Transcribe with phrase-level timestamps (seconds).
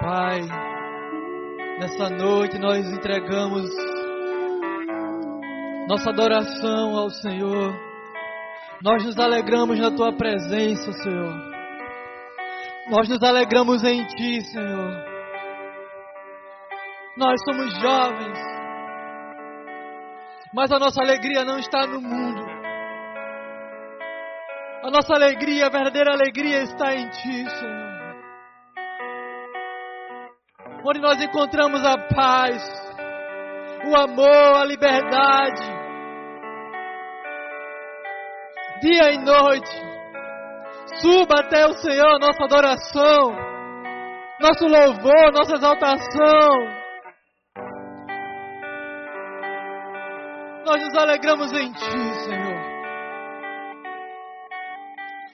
[0.00, 0.42] Pai,
[1.80, 3.70] nessa noite nós entregamos
[5.88, 7.74] nossa adoração ao Senhor.
[8.82, 11.34] Nós nos alegramos na tua presença, Senhor.
[12.90, 15.04] Nós nos alegramos em ti, Senhor.
[17.16, 18.38] Nós somos jovens,
[20.52, 22.44] mas a nossa alegria não está no mundo.
[24.84, 27.95] A nossa alegria, a verdadeira alegria está em ti, Senhor.
[30.88, 32.62] Onde nós encontramos a paz,
[33.88, 35.62] o amor, a liberdade.
[38.80, 39.82] Dia e noite.
[41.00, 43.32] Suba até o Senhor nossa adoração,
[44.40, 46.52] nosso louvor, nossa exaltação.
[50.64, 52.56] Nós nos alegramos em Ti, Senhor.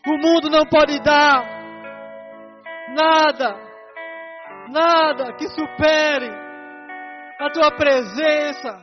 [0.07, 1.45] O mundo não pode dar
[2.95, 3.72] nada,
[4.73, 6.31] nada que supere
[7.39, 8.79] a tua presença,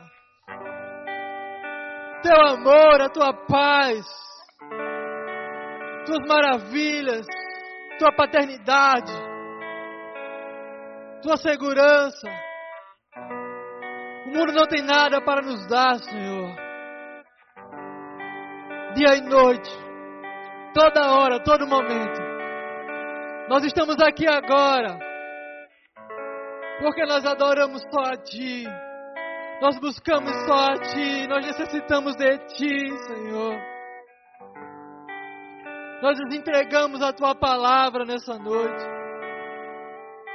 [2.22, 4.06] teu amor, a tua paz,
[6.06, 7.26] tuas maravilhas,
[7.98, 9.12] tua paternidade,
[11.22, 12.28] tua segurança.
[14.26, 16.54] O mundo não tem nada para nos dar, Senhor.
[18.94, 19.70] Dia e noite,
[20.72, 22.20] toda hora, todo momento.
[23.48, 25.09] Nós estamos aqui agora
[26.80, 28.64] porque nós adoramos só a Ti.
[29.60, 31.28] Nós buscamos só a Ti.
[31.28, 33.54] Nós necessitamos de Ti, Senhor.
[36.02, 38.84] Nós nos entregamos a Tua palavra nessa noite.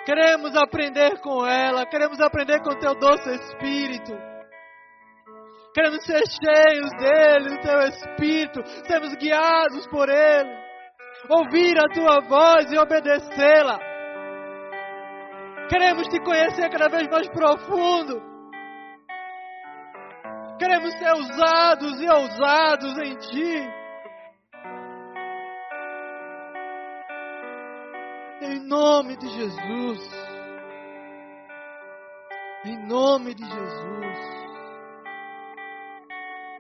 [0.06, 1.86] Queremos aprender com ela.
[1.88, 4.16] Queremos aprender com Teu doce Espírito.
[5.74, 8.64] Queremos ser cheios dele, do Teu Espírito.
[8.88, 10.66] Sermos guiados por Ele.
[11.28, 13.95] Ouvir a Tua voz e obedecê-la.
[15.68, 18.22] Queremos te conhecer cada vez mais profundo.
[20.60, 23.86] Queremos ser usados e ousados em Ti.
[28.42, 30.26] Em nome de Jesus.
[32.66, 34.46] Em nome de Jesus.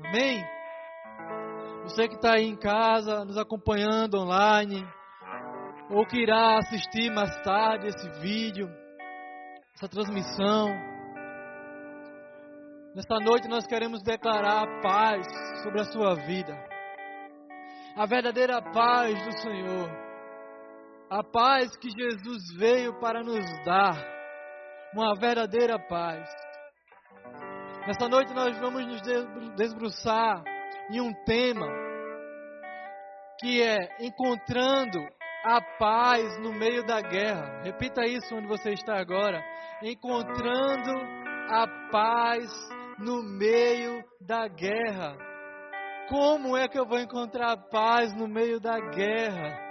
[0.07, 0.43] Amém?
[1.83, 4.83] Você que está aí em casa, nos acompanhando online,
[5.91, 8.67] ou que irá assistir mais tarde esse vídeo
[9.75, 10.69] essa transmissão.
[12.95, 15.27] Nesta noite nós queremos declarar a paz
[15.63, 16.57] sobre a sua vida.
[17.97, 19.89] A verdadeira paz do Senhor.
[21.09, 23.97] A paz que Jesus veio para nos dar.
[24.93, 26.25] Uma verdadeira paz.
[27.85, 29.01] Nesta noite nós vamos nos
[29.57, 30.41] desbruçar
[30.89, 31.67] em um tema
[33.41, 34.99] que é encontrando
[35.45, 37.61] a paz no meio da guerra.
[37.63, 39.43] Repita isso onde você está agora
[39.83, 40.91] encontrando
[41.47, 42.49] a paz
[42.97, 45.15] no meio da guerra.
[46.09, 49.63] Como é que eu vou encontrar paz no meio da guerra?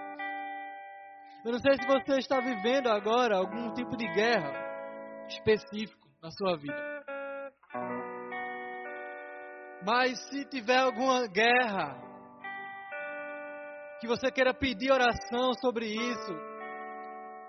[1.45, 4.53] Eu não sei se você está vivendo agora algum tipo de guerra
[5.29, 7.05] específico na sua vida.
[9.85, 12.04] Mas se tiver alguma guerra
[14.05, 16.33] que você queira pedir oração sobre isso,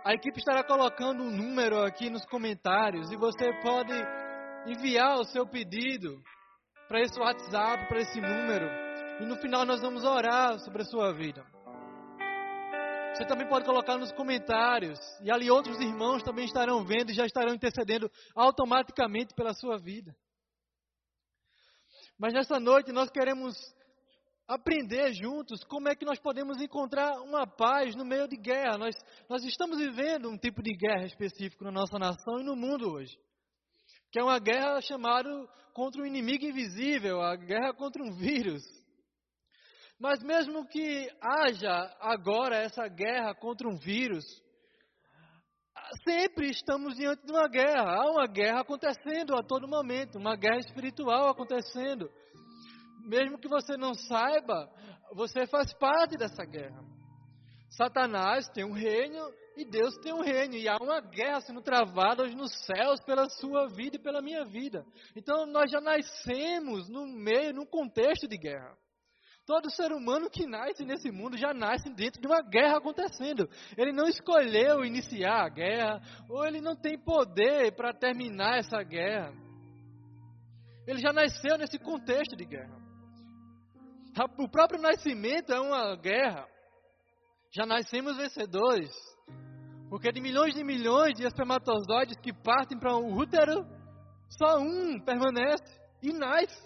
[0.06, 3.92] a equipe estará colocando um número aqui nos comentários e você pode
[4.66, 6.18] enviar o seu pedido
[6.88, 8.70] para esse WhatsApp, para esse número.
[9.20, 11.46] E no final nós vamos orar sobre a sua vida.
[13.14, 14.98] Você também pode colocar nos comentários.
[15.24, 20.16] E ali outros irmãos também estarão vendo e já estarão intercedendo automaticamente pela sua vida.
[22.18, 23.58] Mas nessa noite nós queremos
[24.48, 28.78] aprender juntos como é que nós podemos encontrar uma paz no meio de guerra.
[28.78, 28.96] Nós,
[29.28, 33.18] nós estamos vivendo um tipo de guerra específico na nossa nação e no mundo hoje.
[34.12, 35.30] Que é uma guerra chamada
[35.74, 38.64] contra um inimigo invisível, a guerra contra um vírus.
[40.00, 44.26] Mas mesmo que haja agora essa guerra contra um vírus,
[46.04, 47.96] sempre estamos diante de uma guerra.
[47.96, 52.10] Há uma guerra acontecendo a todo momento, uma guerra espiritual acontecendo
[53.06, 54.70] mesmo que você não saiba,
[55.14, 56.84] você faz parte dessa guerra.
[57.70, 59.20] Satanás tem um reino
[59.58, 60.56] e Deus tem um reino.
[60.56, 64.46] E há uma guerra sendo travada hoje nos céus pela sua vida e pela minha
[64.46, 64.86] vida.
[65.16, 68.76] Então nós já nascemos no meio, num contexto de guerra.
[69.46, 73.48] Todo ser humano que nasce nesse mundo já nasce dentro de uma guerra acontecendo.
[73.78, 79.32] Ele não escolheu iniciar a guerra, ou ele não tem poder para terminar essa guerra.
[80.88, 82.85] Ele já nasceu nesse contexto de guerra.
[84.38, 86.48] O próprio nascimento é uma guerra.
[87.52, 88.94] Já nascemos vencedores.
[89.90, 93.66] Porque de milhões de milhões de espermatozoides que partem para um útero,
[94.30, 95.64] só um permanece
[96.02, 96.64] e nasce.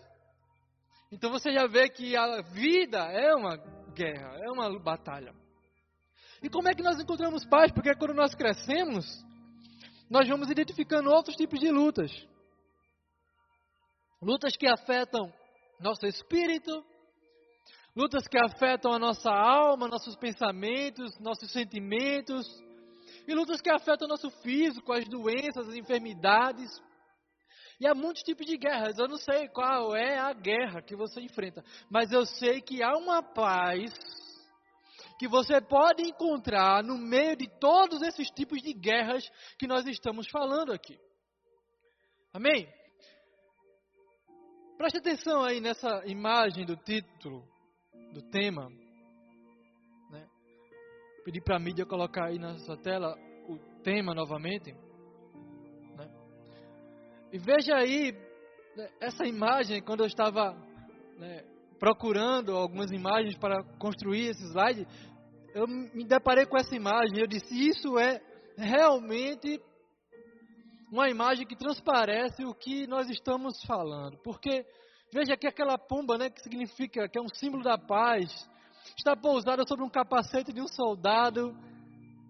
[1.11, 3.57] Então você já vê que a vida é uma
[3.93, 5.33] guerra, é uma batalha.
[6.41, 7.71] E como é que nós encontramos paz?
[7.71, 9.05] Porque quando nós crescemos,
[10.09, 12.11] nós vamos identificando outros tipos de lutas.
[14.21, 15.33] Lutas que afetam
[15.79, 16.85] nosso espírito,
[17.95, 22.47] lutas que afetam a nossa alma, nossos pensamentos, nossos sentimentos,
[23.27, 26.69] e lutas que afetam o nosso físico, as doenças, as enfermidades.
[27.79, 28.97] E há muitos tipos de guerras.
[28.97, 32.95] Eu não sei qual é a guerra que você enfrenta, mas eu sei que há
[32.97, 33.93] uma paz
[35.17, 40.27] que você pode encontrar no meio de todos esses tipos de guerras que nós estamos
[40.29, 40.97] falando aqui.
[42.33, 42.67] Amém?
[44.77, 47.45] Preste atenção aí nessa imagem do título,
[48.13, 48.69] do tema.
[50.09, 50.27] Né?
[51.23, 53.15] Pedir para a mídia colocar aí na sua tela
[53.47, 54.73] o tema novamente.
[55.95, 56.09] Né?
[57.31, 58.11] E veja aí
[58.75, 60.53] né, essa imagem, quando eu estava
[61.17, 61.43] né,
[61.79, 64.87] procurando algumas imagens para construir esse slide,
[65.53, 68.21] eu me deparei com essa imagem e eu disse: Isso é
[68.57, 69.59] realmente
[70.91, 74.17] uma imagem que transparece o que nós estamos falando.
[74.23, 74.65] Porque,
[75.11, 78.29] veja que aquela pomba, né, que significa, que é um símbolo da paz,
[78.97, 81.55] está pousada sobre um capacete de um soldado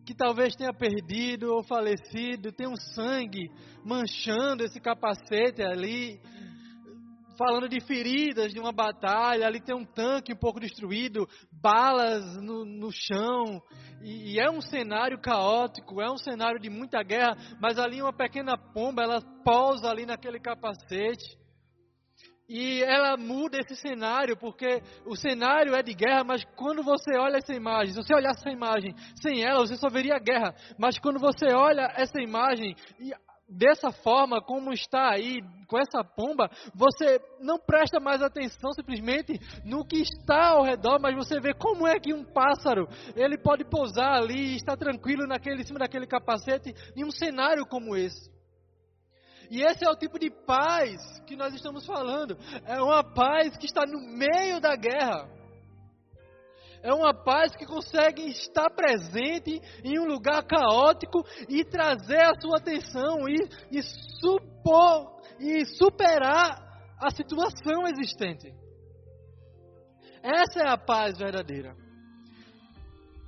[0.05, 3.51] que talvez tenha perdido ou falecido, tem um sangue
[3.85, 6.19] manchando esse capacete ali
[7.39, 12.65] falando de feridas de uma batalha, ali tem um tanque um pouco destruído, balas no,
[12.65, 13.61] no chão,
[14.01, 18.11] e, e, é um cenário caótico, é um cenário de muita guerra, mas ali uma
[18.11, 21.37] pequena pomba, ela pousa ali naquele capacete,
[22.49, 27.37] e ela muda esse cenário, porque o cenário é de guerra, mas quando você olha
[27.37, 31.19] essa imagem, se você olhar essa imagem sem ela, você só veria guerra, mas quando
[31.19, 33.13] você olha essa imagem e
[33.49, 39.85] dessa forma, como está aí, com essa pomba, você não presta mais atenção simplesmente no
[39.85, 44.13] que está ao redor, mas você vê como é que um pássaro, ele pode pousar
[44.13, 48.38] ali, estar tranquilo naquele, em cima daquele capacete, em um cenário como esse.
[49.49, 52.37] E esse é o tipo de paz que nós estamos falando.
[52.65, 55.39] É uma paz que está no meio da guerra
[56.81, 62.57] é uma paz que consegue estar presente em um lugar caótico e trazer a sua
[62.57, 63.37] atenção e,
[63.71, 66.57] e, supor, e superar
[66.97, 68.53] a situação existente.
[70.21, 71.75] Essa é a paz verdadeira.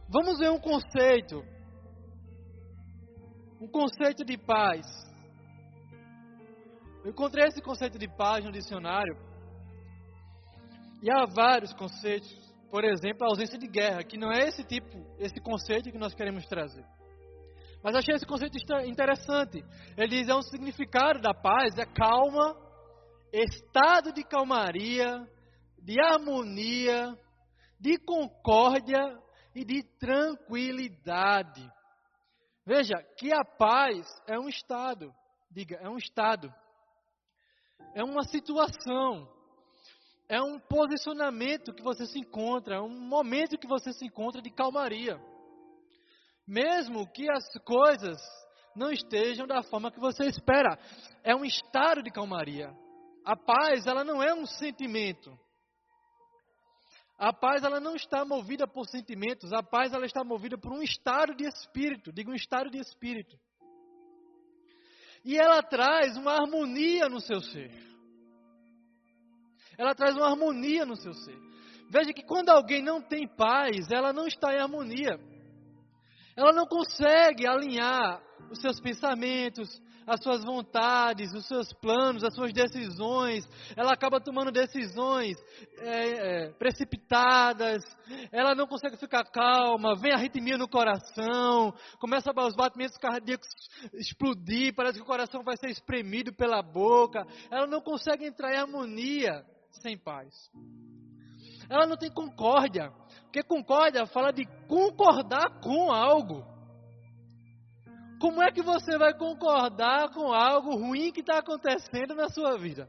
[0.09, 1.43] Vamos ver um conceito.
[3.59, 4.85] Um conceito de paz.
[7.03, 9.17] Eu encontrei esse conceito de paz no dicionário.
[11.01, 15.05] E há vários conceitos por exemplo, a ausência de guerra, que não é esse tipo,
[15.19, 16.85] esse conceito que nós queremos trazer.
[17.83, 19.61] Mas achei esse conceito interessante.
[19.97, 22.55] Ele diz é um significado da paz, é calma,
[23.33, 25.27] estado de calmaria,
[25.79, 27.13] de harmonia,
[27.77, 29.19] de concórdia
[29.53, 31.69] e de tranquilidade.
[32.65, 35.13] Veja que a paz é um estado,
[35.51, 36.53] diga, é um estado.
[37.93, 39.27] É uma situação,
[40.29, 44.49] é um posicionamento que você se encontra, é um momento que você se encontra de
[44.49, 45.19] calmaria.
[46.47, 48.17] Mesmo que as coisas
[48.75, 50.79] não estejam da forma que você espera,
[51.23, 52.73] é um estado de calmaria.
[53.25, 55.37] A paz, ela não é um sentimento.
[57.17, 60.81] A paz, ela não está movida por sentimentos, a paz, ela está movida por um
[60.81, 63.37] estado de espírito, digo um estado de espírito.
[65.23, 67.81] E ela traz uma harmonia no seu ser
[69.81, 71.37] ela traz uma harmonia no seu ser.
[71.89, 75.19] Veja que quando alguém não tem paz, ela não está em harmonia.
[76.35, 82.53] Ela não consegue alinhar os seus pensamentos, as suas vontades, os seus planos, as suas
[82.53, 83.47] decisões.
[83.75, 85.37] Ela acaba tomando decisões
[85.79, 87.83] é, é, precipitadas.
[88.31, 89.95] Ela não consegue ficar calma.
[89.95, 91.73] Vem a arritmia no coração.
[91.99, 93.47] Começa os batimentos cardíacos
[93.93, 94.73] explodir.
[94.75, 97.25] Parece que o coração vai ser espremido pela boca.
[97.49, 99.43] Ela não consegue entrar em harmonia
[99.81, 100.33] sem paz.
[101.69, 102.91] Ela não tem concórdia,
[103.23, 106.50] porque concórdia fala de concordar com algo.
[108.21, 112.87] Como é que você vai concordar com algo ruim que está acontecendo na sua vida?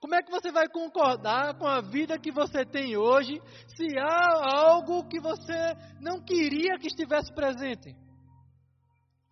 [0.00, 3.42] Como é que você vai concordar com a vida que você tem hoje
[3.76, 7.96] se há algo que você não queria que estivesse presente?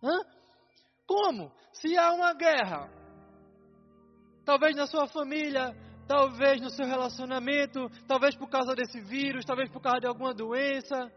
[0.03, 0.19] Hã?
[1.07, 1.51] Como?
[1.71, 2.91] Se há uma guerra,
[4.43, 5.73] talvez na sua família,
[6.05, 11.09] talvez no seu relacionamento, talvez por causa desse vírus, talvez por causa de alguma doença.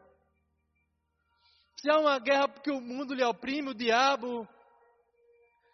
[1.82, 4.48] Se há uma guerra porque o mundo lhe oprime, o diabo.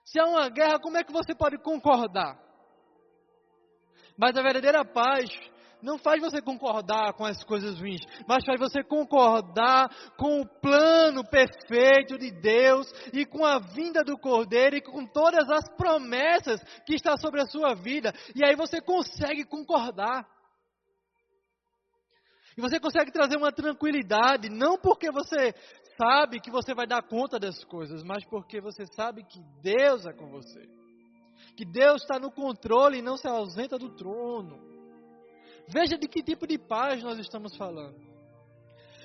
[0.07, 2.41] Se há uma guerra, como é que você pode concordar?
[4.17, 5.29] Mas a verdadeira paz
[5.83, 11.23] não faz você concordar com as coisas ruins, mas faz você concordar com o plano
[11.29, 16.95] perfeito de Deus e com a vinda do Cordeiro e com todas as promessas que
[16.95, 18.15] está sobre a sua vida.
[18.35, 20.27] E aí você consegue concordar.
[22.59, 25.55] E você consegue trazer uma tranquilidade, não porque você
[26.01, 30.13] sabe que você vai dar conta das coisas, mas porque você sabe que Deus é
[30.13, 30.67] com você.
[31.57, 34.59] Que Deus está no controle e não se ausenta do trono.
[35.69, 37.99] Veja de que tipo de paz nós estamos falando.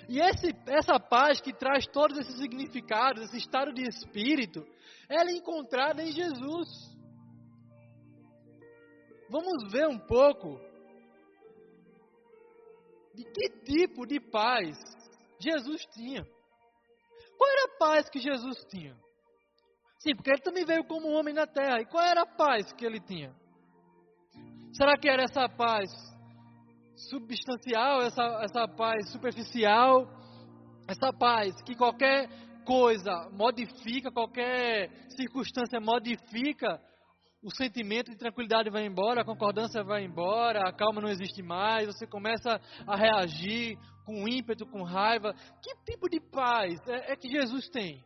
[0.07, 4.65] E esse, essa paz que traz todos esses significados, esse estado de espírito,
[5.09, 6.67] ela é encontrada em Jesus.
[9.29, 10.59] Vamos ver um pouco
[13.15, 14.77] de que tipo de paz
[15.39, 16.25] Jesus tinha.
[17.43, 18.95] Qual era a paz que Jesus tinha?
[19.99, 21.81] Sim, porque ele também veio como homem na terra.
[21.81, 23.35] E qual era a paz que ele tinha?
[24.71, 25.89] Será que era essa paz
[26.95, 30.07] substancial, essa, essa paz superficial,
[30.87, 32.29] essa paz que qualquer
[32.63, 36.79] coisa modifica, qualquer circunstância modifica,
[37.43, 41.87] o sentimento de tranquilidade vai embora, a concordância vai embora, a calma não existe mais,
[41.87, 42.57] você começa
[42.87, 45.33] a reagir com ímpeto, com raiva.
[45.61, 48.03] Que tipo de paz é, é que Jesus tem?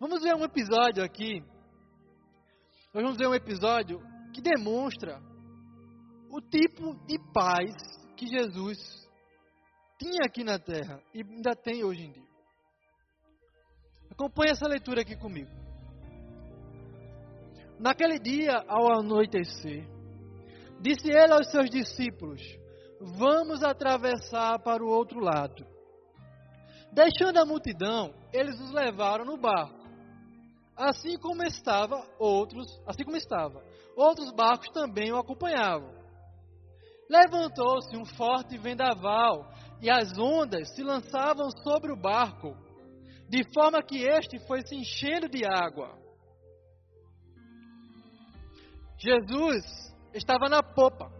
[0.00, 1.40] Vamos ver um episódio aqui.
[2.94, 4.00] Nós vamos ver um episódio
[4.32, 5.20] que demonstra
[6.30, 7.74] o tipo de paz
[8.16, 8.78] que Jesus
[9.98, 12.28] tinha aqui na terra e ainda tem hoje em dia.
[14.10, 15.50] Acompanhe essa leitura aqui comigo.
[17.78, 19.86] Naquele dia, ao anoitecer,
[20.80, 22.40] disse ele aos seus discípulos:
[23.00, 25.64] Vamos atravessar para o outro lado.
[26.92, 29.78] Deixando a multidão, eles os levaram no barco.
[30.76, 33.62] Assim como estava outros, assim como estava,
[33.96, 35.92] outros barcos também o acompanhavam.
[37.10, 39.50] Levantou-se um forte vendaval
[39.80, 42.56] e as ondas se lançavam sobre o barco,
[43.28, 45.96] de forma que este foi se enchendo de água.
[48.98, 49.64] Jesus
[50.12, 51.10] estava na popa,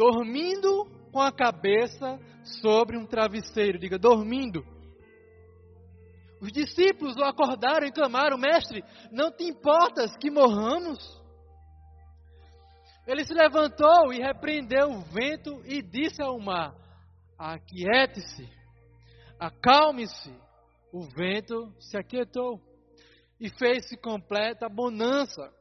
[0.00, 2.18] dormindo com a cabeça
[2.62, 3.78] sobre um travesseiro.
[3.78, 4.64] Diga, dormindo.
[6.40, 10.98] Os discípulos o acordaram e clamaram: Mestre, não te importas que morramos?
[13.06, 16.74] Ele se levantou e repreendeu o vento e disse ao mar:
[17.38, 18.48] Aquiete-se,
[19.38, 20.34] acalme-se.
[20.92, 22.60] O vento se aquietou
[23.38, 25.52] e fez-se completa bonança.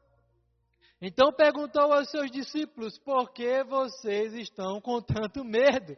[1.01, 5.97] Então perguntou aos seus discípulos: Por que vocês estão com tanto medo?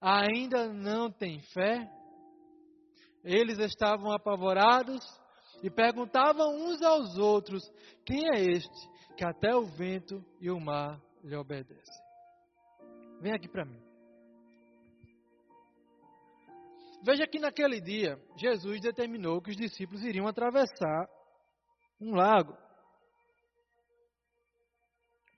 [0.00, 1.90] Ainda não têm fé?
[3.24, 5.04] Eles estavam apavorados
[5.62, 7.62] e perguntavam uns aos outros:
[8.04, 12.04] Quem é este que até o vento e o mar lhe obedecem.
[13.20, 13.80] Vem aqui para mim.
[17.02, 21.08] Veja que naquele dia, Jesus determinou que os discípulos iriam atravessar
[22.00, 22.56] um lago,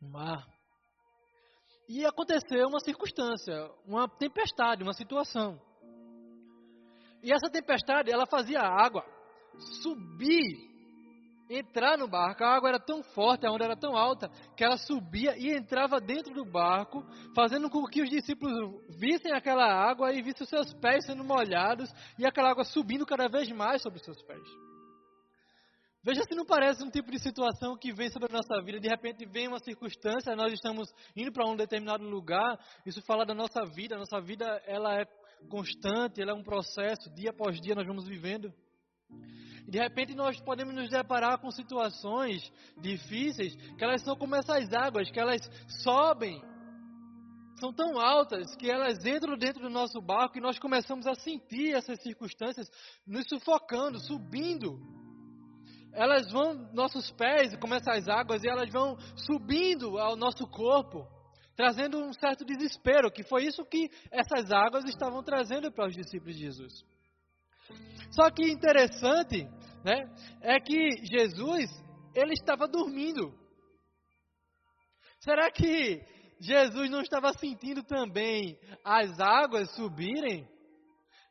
[0.00, 0.47] mar.
[1.88, 5.61] E aconteceu uma circunstância, uma tempestade, uma situação.
[7.23, 9.05] E essa tempestade, ela fazia a água
[9.83, 10.69] subir
[11.50, 12.45] entrar no barco.
[12.45, 16.00] A água era tão forte, a onda era tão alta, que ela subia e entrava
[16.00, 20.75] dentro do barco, fazendo com que os discípulos vissem aquela água e vissem os seus
[20.75, 24.68] pés sendo molhados e aquela água subindo cada vez mais sobre os seus pés.
[26.02, 28.78] Veja se não parece um tipo de situação que vem sobre a nossa vida.
[28.78, 32.59] De repente vem uma circunstância, nós estamos indo para um determinado lugar.
[32.87, 33.97] Isso fala da nossa vida.
[33.97, 35.05] A nossa vida ela é
[35.49, 37.12] constante, ela é um processo.
[37.14, 38.52] Dia após dia nós vamos vivendo.
[39.67, 42.50] E de repente nós podemos nos deparar com situações
[42.81, 45.40] difíceis que elas são como essas águas, que elas
[45.83, 46.40] sobem,
[47.59, 51.75] são tão altas que elas entram dentro do nosso barco e nós começamos a sentir
[51.75, 52.71] essas circunstâncias
[53.07, 54.78] nos sufocando, subindo.
[55.99, 61.05] Elas vão, nossos pés, como essas águas, e elas vão subindo ao nosso corpo,
[61.57, 66.37] trazendo um certo desespero, que foi isso que essas águas estavam trazendo para os discípulos
[66.37, 66.85] de Jesus.
[68.12, 69.43] Só que interessante,
[69.85, 70.09] né,
[70.40, 71.69] é que Jesus,
[72.14, 73.35] ele estava dormindo.
[75.19, 76.00] Será que
[76.38, 80.49] Jesus não estava sentindo também as águas subirem?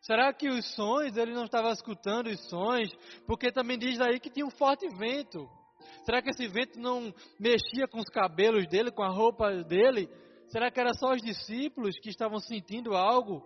[0.08, 2.90] Será que os sons, ele não estava escutando os sons?
[3.26, 5.50] Porque também diz aí que tinha um forte vento.
[6.06, 10.10] Será que esse vento não mexia com os cabelos dele, com a roupa dele?
[10.48, 13.44] Será que era só os discípulos que estavam sentindo algo?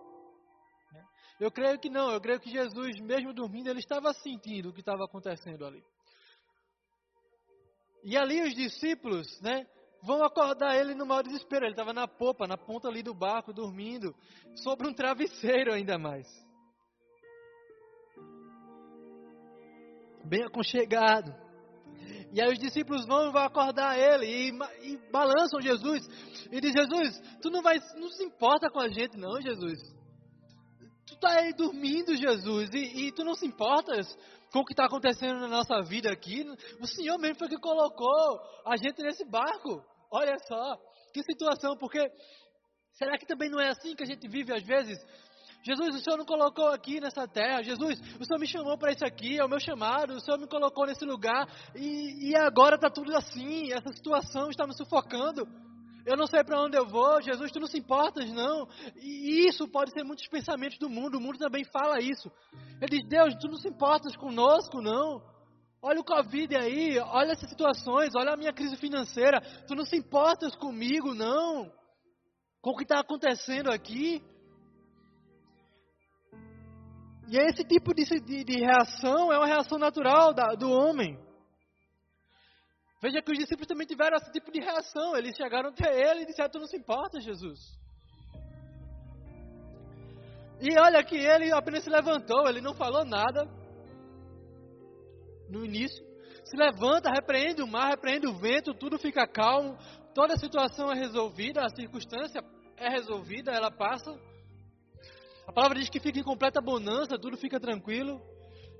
[1.40, 4.78] Eu creio que não, eu creio que Jesus, mesmo dormindo, ele estava sentindo o que
[4.78, 5.82] estava acontecendo ali.
[8.04, 9.66] E ali os discípulos, né,
[10.00, 11.64] vão acordar ele no maior desespero.
[11.64, 14.14] Ele estava na popa, na ponta ali do barco, dormindo,
[14.54, 16.51] sobre um travesseiro ainda mais.
[20.24, 21.34] Bem aconchegado.
[22.32, 24.48] E aí os discípulos vão e vão acordar ele e,
[24.82, 26.06] e balançam Jesus.
[26.50, 29.78] E diz, Jesus, tu não vai, não se importa com a gente não, Jesus.
[31.06, 34.16] Tu está aí dormindo, Jesus, e, e tu não se importas
[34.50, 36.44] com o que está acontecendo na nossa vida aqui.
[36.80, 39.84] O Senhor mesmo foi que colocou a gente nesse barco.
[40.10, 40.76] Olha só,
[41.12, 42.00] que situação, porque
[42.92, 44.98] será que também não é assim que a gente vive às vezes?
[45.62, 47.62] Jesus, o Senhor não colocou aqui nessa terra.
[47.62, 50.14] Jesus, o Senhor me chamou para isso aqui, é o meu chamado.
[50.14, 53.72] O Senhor me colocou nesse lugar e, e agora está tudo assim.
[53.72, 55.46] Essa situação está me sufocando.
[56.04, 57.22] Eu não sei para onde eu vou.
[57.22, 58.68] Jesus, tu não se importas, não.
[58.96, 61.16] E isso pode ser muitos pensamentos do mundo.
[61.16, 62.30] O mundo também fala isso.
[62.80, 65.22] Ele diz: Deus, tu não se importas conosco, não.
[65.80, 69.40] Olha o Covid aí, olha essas situações, olha a minha crise financeira.
[69.66, 71.72] Tu não se importas comigo, não.
[72.60, 74.22] Com o que está acontecendo aqui.
[77.32, 81.18] E esse tipo de, de, de reação é uma reação natural da, do homem.
[83.00, 85.16] Veja que os discípulos também tiveram esse tipo de reação.
[85.16, 87.58] Eles chegaram até ele e disseram: Tu não se importa, Jesus.
[90.60, 93.48] E olha que ele apenas se levantou, ele não falou nada
[95.48, 96.04] no início.
[96.44, 99.78] Se levanta, repreende o mar, repreende o vento, tudo fica calmo,
[100.14, 102.44] toda a situação é resolvida, a circunstância
[102.76, 104.12] é resolvida, ela passa.
[105.46, 108.20] A palavra diz que fica em completa bonança, tudo fica tranquilo.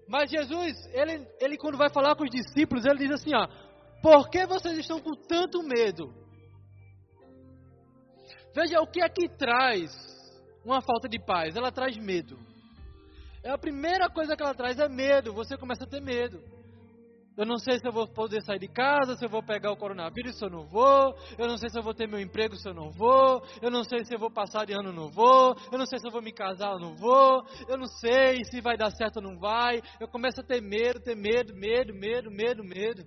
[0.09, 3.47] Mas Jesus, ele, ele quando vai falar com os discípulos, ele diz assim, ó,
[4.01, 6.13] por que vocês estão com tanto medo?
[8.55, 9.91] Veja o que é que traz
[10.65, 11.57] uma falta de paz.
[11.57, 12.39] Ela traz medo.
[13.43, 15.33] É a primeira coisa que ela traz é medo.
[15.33, 16.43] Você começa a ter medo.
[17.37, 19.77] Eu não sei se eu vou poder sair de casa, se eu vou pegar o
[19.77, 21.17] coronavírus, se eu não vou.
[21.39, 23.43] Eu não sei se eu vou ter meu emprego, se eu não vou.
[23.63, 25.57] Eu não sei se eu vou passar de ano, não vou.
[25.71, 27.43] Eu não sei se eu vou me casar, não vou.
[27.69, 29.81] Eu não sei se vai dar certo ou não vai.
[29.99, 33.03] Eu começo a ter medo, ter medo, medo, medo, medo, medo.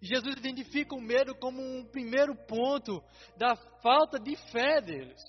[0.00, 3.02] Jesus identifica o medo como um primeiro ponto
[3.36, 5.22] da falta de fé deles.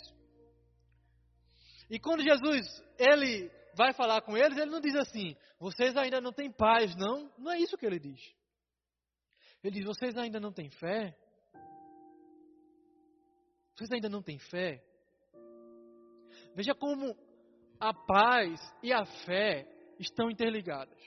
[1.89, 2.65] E quando Jesus,
[2.97, 7.31] ele vai falar com eles, ele não diz assim: vocês ainda não têm paz, não.
[7.37, 8.19] Não é isso que ele diz.
[9.63, 11.15] Ele diz: vocês ainda não têm fé?
[13.75, 14.83] Vocês ainda não têm fé?
[16.55, 17.15] Veja como
[17.79, 19.67] a paz e a fé
[19.99, 20.97] estão interligadas.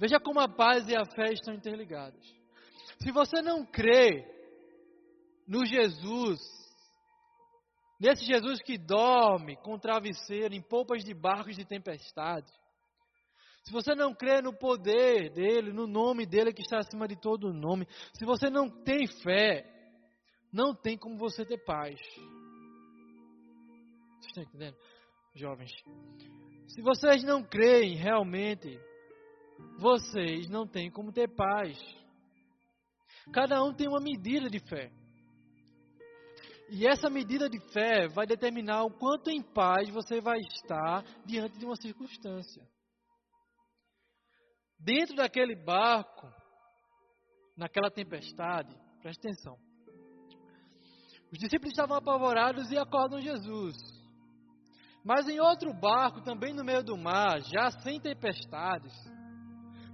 [0.00, 2.24] Veja como a paz e a fé estão interligadas.
[3.00, 4.26] Se você não crê
[5.46, 6.40] no Jesus
[8.02, 12.50] Nesse Jesus que dorme com travesseiro em polpas de barcos de tempestade.
[13.62, 17.52] Se você não crê no poder dele, no nome dele que está acima de todo
[17.52, 19.64] nome, se você não tem fé,
[20.52, 21.94] não tem como você ter paz.
[24.18, 24.76] Vocês estão entendendo?
[25.36, 25.70] Jovens,
[26.66, 28.80] se vocês não creem realmente,
[29.78, 31.78] vocês não têm como ter paz.
[33.32, 34.90] Cada um tem uma medida de fé.
[36.74, 41.58] E essa medida de fé vai determinar o quanto em paz você vai estar diante
[41.58, 42.66] de uma circunstância.
[44.78, 46.26] Dentro daquele barco,
[47.54, 49.58] naquela tempestade, preste atenção.
[51.30, 53.76] Os discípulos estavam apavorados e acordam Jesus.
[55.04, 58.94] Mas em outro barco, também no meio do mar, já sem tempestades,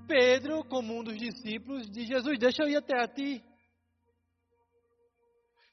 [0.06, 3.42] Pedro, como um dos discípulos, diz: Jesus, deixa eu ir até a ti.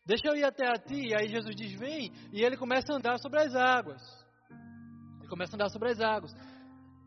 [0.05, 1.07] Deixa eu ir até a ti.
[1.09, 2.11] E aí Jesus diz: Vem.
[2.31, 4.01] E ele começa a andar sobre as águas.
[5.19, 6.31] Ele começa a andar sobre as águas.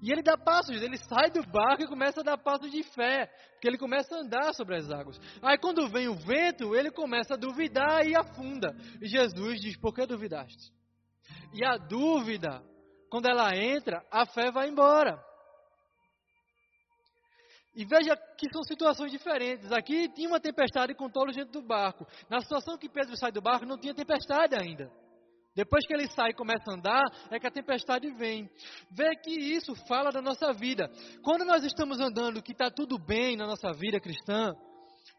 [0.01, 3.27] E ele dá passos, ele sai do barco e começa a dar passos de fé,
[3.53, 5.19] porque ele começa a andar sobre as águas.
[5.43, 8.77] Aí quando vem o vento, ele começa a duvidar e afunda.
[9.01, 10.73] E Jesus diz: Por que duvidaste?
[11.53, 12.63] E a dúvida,
[13.11, 15.28] quando ela entra, a fé vai embora.
[17.75, 19.71] E veja que são situações diferentes.
[19.71, 22.07] Aqui tinha uma tempestade com todos dentro do barco.
[22.29, 24.91] Na situação que Pedro sai do barco, não tinha tempestade ainda.
[25.55, 28.49] Depois que ele sai e começa a andar, é que a tempestade vem.
[28.93, 30.89] Vê que isso fala da nossa vida.
[31.23, 34.55] Quando nós estamos andando, que está tudo bem na nossa vida cristã,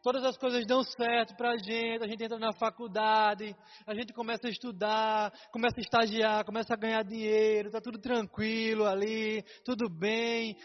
[0.02, 4.14] todas as coisas dão certo para a gente, a gente entra na faculdade, a gente
[4.14, 9.90] começa a estudar, começa a estagiar, começa a ganhar dinheiro, está tudo tranquilo ali, tudo
[9.90, 10.56] bem.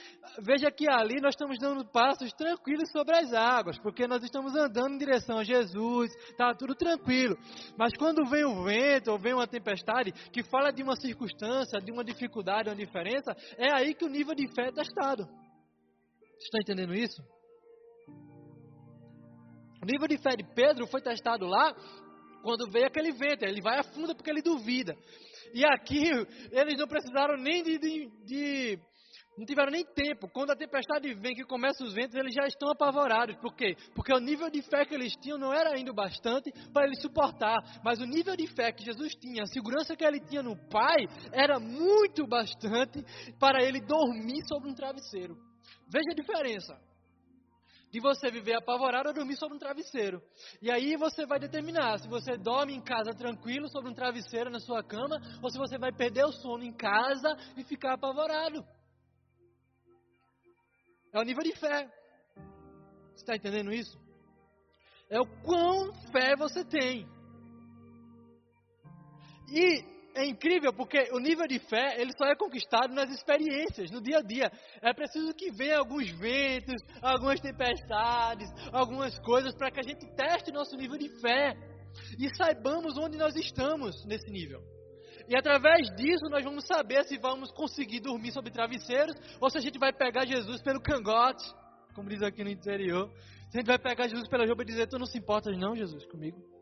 [0.41, 4.95] Veja que ali nós estamos dando passos tranquilos sobre as águas, porque nós estamos andando
[4.95, 7.37] em direção a Jesus, está tudo tranquilo.
[7.77, 11.93] Mas quando vem o vento ou vem uma tempestade que fala de uma circunstância, de
[11.93, 15.29] uma dificuldade, uma diferença, é aí que o nível de fé é testado.
[16.39, 17.23] Está entendendo isso?
[19.85, 21.77] O nível de fé de Pedro foi testado lá
[22.43, 23.45] quando veio aquele vento.
[23.45, 24.97] Ele vai a fundo porque ele duvida.
[25.53, 26.09] E aqui
[26.51, 28.79] eles não precisaram nem de, de, de
[29.37, 30.27] não tiveram nem tempo.
[30.33, 33.37] Quando a tempestade vem, que começa os ventos, eles já estão apavorados.
[33.43, 33.77] Por quê?
[33.95, 37.03] Porque o nível de fé que eles tinham não era ainda o bastante para eles
[37.03, 37.59] suportar.
[37.85, 41.07] Mas o nível de fé que Jesus tinha, a segurança que ele tinha no Pai,
[41.31, 43.05] era muito bastante
[43.39, 45.37] para ele dormir sobre um travesseiro.
[45.93, 46.75] Veja a diferença
[47.95, 50.21] de você viver apavorado ou dormir sobre um travesseiro.
[50.61, 54.59] E aí você vai determinar se você dorme em casa tranquilo sobre um travesseiro na
[54.59, 58.67] sua cama ou se você vai perder o sono em casa e ficar apavorado.
[61.13, 61.89] É o nível de fé.
[63.13, 63.97] Você está entendendo isso?
[65.09, 67.07] É o quão fé você tem.
[69.53, 74.01] E é incrível porque o nível de fé ele só é conquistado nas experiências, no
[74.01, 74.51] dia a dia.
[74.81, 80.53] É preciso que venha alguns ventos, algumas tempestades, algumas coisas para que a gente teste
[80.53, 81.55] nosso nível de fé
[82.19, 84.61] e saibamos onde nós estamos nesse nível.
[85.29, 89.61] E através disso nós vamos saber se vamos conseguir dormir sobre travesseiros ou se a
[89.61, 91.45] gente vai pegar Jesus pelo cangote,
[91.95, 93.11] como diz aqui no interior.
[93.51, 95.75] Se a gente vai pegar Jesus pela roupa e dizer: Tu não se importas, não,
[95.75, 96.54] Jesus, comigo.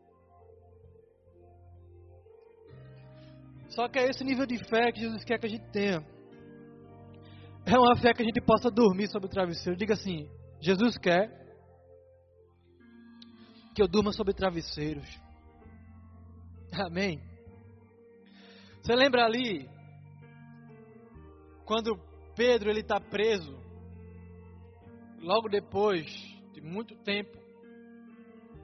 [3.75, 6.05] Só que é esse nível de fé que Jesus quer que a gente tenha.
[7.65, 9.77] É uma fé que a gente possa dormir sobre o travesseiro.
[9.77, 10.29] Diga assim:
[10.61, 11.27] Jesus quer
[13.73, 15.07] que eu durma sobre travesseiros.
[16.71, 17.19] Amém.
[18.81, 19.67] Você lembra ali
[21.65, 21.97] quando
[22.35, 23.57] Pedro ele está preso?
[25.19, 26.05] Logo depois
[26.53, 27.39] de muito tempo,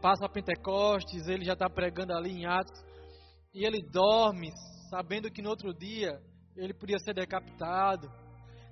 [0.01, 2.83] passa a Pentecostes, ele já está pregando ali em Atos
[3.53, 4.51] e ele dorme
[4.89, 6.21] sabendo que no outro dia
[6.55, 8.11] ele podia ser decapitado.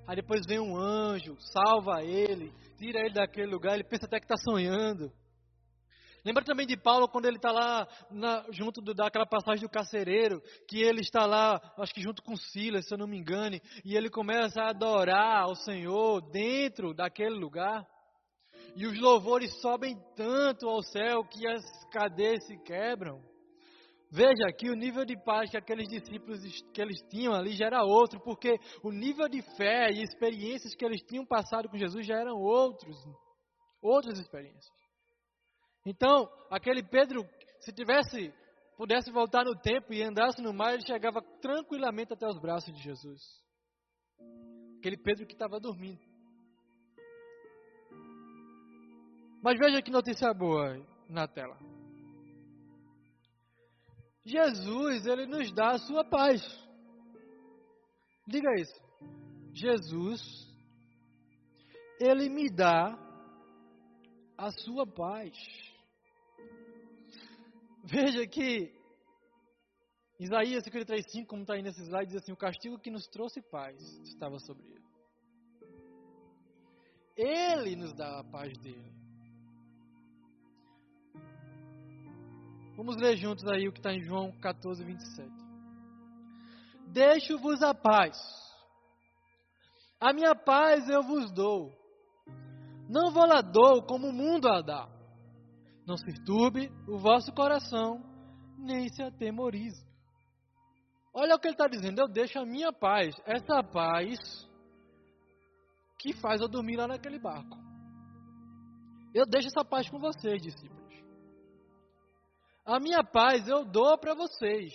[0.08, 4.26] Aí depois vem um anjo, salva ele, tira ele daquele lugar, ele pensa até que
[4.26, 5.12] está sonhando.
[6.26, 10.42] Lembra também de Paulo quando ele está lá na, junto do, daquela passagem do carcereiro,
[10.68, 13.96] que ele está lá, acho que junto com Silas, se eu não me engane, e
[13.96, 17.86] ele começa a adorar ao Senhor dentro daquele lugar.
[18.76, 23.22] E os louvores sobem tanto ao céu que as cadeias se quebram.
[24.10, 26.40] Veja que o nível de paz que aqueles discípulos
[26.74, 30.86] que eles tinham ali já era outro, porque o nível de fé e experiências que
[30.86, 32.96] eles tinham passado com Jesus já eram outros,
[33.82, 34.74] outras experiências.
[35.86, 37.28] Então, aquele Pedro,
[37.60, 38.34] se tivesse
[38.78, 42.82] pudesse voltar no tempo e andasse no mar, ele chegava tranquilamente até os braços de
[42.82, 43.22] Jesus.
[44.78, 46.00] Aquele Pedro que estava dormindo.
[49.42, 50.78] Mas veja que notícia boa
[51.10, 51.58] na tela.
[54.28, 56.42] Jesus, ele nos dá a sua paz.
[58.28, 58.78] Diga isso.
[59.54, 60.22] Jesus,
[61.98, 62.94] ele me dá
[64.38, 65.34] a sua paz.
[67.86, 68.70] Veja que
[70.20, 73.82] Isaías 53,5, como está aí nesse slide, diz assim: O castigo que nos trouxe paz
[74.04, 74.88] estava sobre ele.
[77.16, 78.97] Ele nos dá a paz dele.
[82.78, 85.32] Vamos ler juntos aí o que está em João 14, 27.
[86.94, 88.16] Deixo-vos a paz.
[90.00, 91.76] A minha paz eu vos dou.
[92.88, 94.88] Não vou lá dou como o mundo a dá.
[95.88, 98.00] Não se turbe o vosso coração,
[98.60, 99.84] nem se atemorize.
[101.12, 102.00] Olha o que ele está dizendo.
[102.00, 103.16] Eu deixo a minha paz.
[103.26, 104.20] Essa paz
[105.98, 107.58] que faz eu dormir lá naquele barco.
[109.16, 110.78] Eu deixo essa paz com vocês, discípulos.
[112.68, 114.74] A minha paz eu dou para vocês.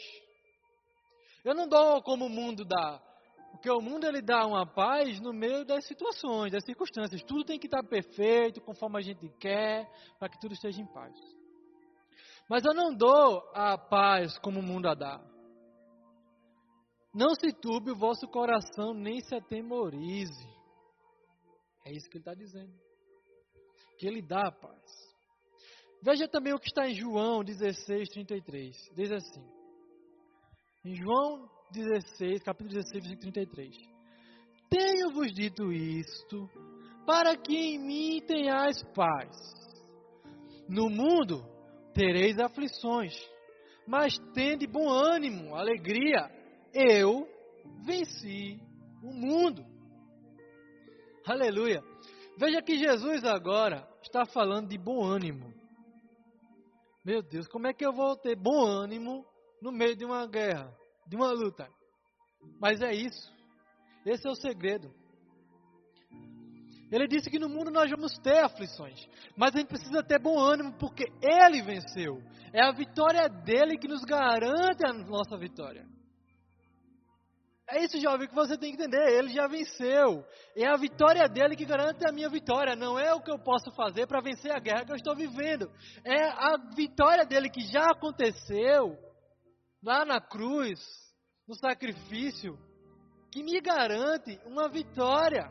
[1.45, 2.99] Eu não dou como o mundo dá.
[3.51, 7.23] Porque o mundo ele dá uma paz no meio das situações, das circunstâncias.
[7.23, 9.87] Tudo tem que estar perfeito, conforme a gente quer,
[10.19, 11.15] para que tudo esteja em paz.
[12.49, 15.21] Mas eu não dou a paz como o mundo a dá.
[17.15, 20.49] Não se turbe o vosso coração, nem se atemorize.
[21.85, 22.73] É isso que ele está dizendo.
[23.99, 25.12] Que ele dá a paz.
[26.03, 28.91] Veja também o que está em João 16, 33.
[28.97, 29.45] Diz assim.
[30.85, 33.77] Em João 16, capítulo 16, versículo 33.
[34.69, 36.51] Tenho-vos dito isto,
[37.07, 39.31] para que em mim tenhais paz.
[40.69, 41.47] No mundo
[41.95, 43.15] tereis aflições,
[43.87, 46.29] mas tende bom ânimo, alegria.
[46.75, 47.29] Eu
[47.85, 48.59] venci
[49.05, 49.65] o mundo.
[51.25, 51.81] Aleluia.
[52.37, 55.62] Veja que Jesus agora está falando de bom ânimo.
[57.05, 59.27] Meu Deus, como é que eu vou ter bom ânimo
[59.61, 60.73] no meio de uma guerra,
[61.07, 61.69] de uma luta?
[62.61, 63.33] Mas é isso.
[64.07, 64.93] Esse é o segredo.
[66.93, 69.01] Ele disse que no mundo nós vamos ter aflições,
[69.35, 72.23] mas a gente precisa ter bom ânimo porque ele venceu.
[72.53, 75.87] É a vitória dele que nos garante a nossa vitória.
[77.69, 79.19] É isso, jovem, que você tem que entender.
[79.19, 80.25] Ele já venceu.
[80.57, 82.75] É a vitória dele que garante a minha vitória.
[82.75, 85.71] Não é o que eu posso fazer para vencer a guerra que eu estou vivendo.
[86.05, 88.97] É a vitória dele que já aconteceu
[89.83, 90.79] lá na cruz,
[91.47, 92.59] no sacrifício,
[93.31, 95.49] que me garante uma vitória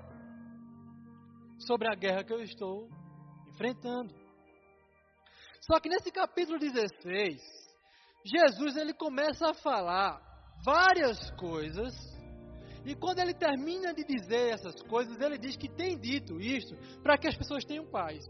[1.65, 2.89] sobre a guerra que eu estou
[3.49, 4.13] enfrentando.
[5.61, 7.41] Só que nesse capítulo 16,
[8.25, 10.30] Jesus ele começa a falar
[10.63, 11.93] várias coisas,
[12.85, 17.17] e quando ele termina de dizer essas coisas, ele diz que tem dito isto para
[17.17, 18.23] que as pessoas tenham paz.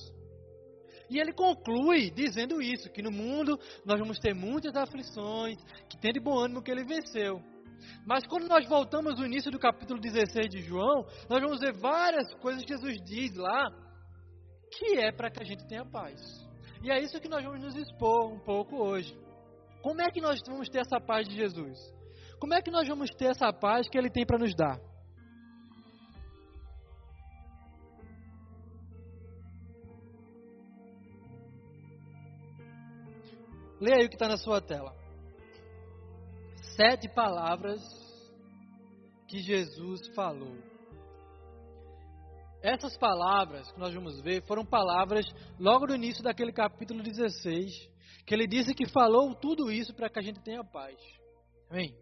[1.10, 5.58] E ele conclui dizendo isso, que no mundo nós vamos ter muitas aflições,
[5.90, 7.42] que tem de bom ânimo que ele venceu.
[8.06, 12.34] Mas quando nós voltamos ao início do capítulo 16 de João, nós vamos ver várias
[12.36, 13.70] coisas que Jesus diz lá,
[14.72, 16.22] que é para que a gente tenha paz.
[16.84, 19.14] E é isso que nós vamos nos expor um pouco hoje.
[19.82, 21.78] Como é que nós vamos ter essa paz de Jesus?
[22.42, 24.80] Como é que nós vamos ter essa paz que Ele tem para nos dar?
[33.80, 34.92] Leia aí o que está na sua tela.
[36.76, 37.80] Sete palavras
[39.28, 40.58] que Jesus falou.
[42.64, 45.28] Essas palavras que nós vamos ver foram palavras
[45.60, 47.72] logo no início daquele capítulo 16,
[48.26, 50.98] que ele disse que falou tudo isso para que a gente tenha paz.
[51.70, 51.96] Amém?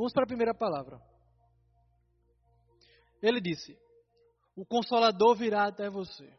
[0.00, 0.98] Vamos para a primeira palavra.
[3.20, 3.78] Ele disse:
[4.56, 6.32] O consolador virá até você.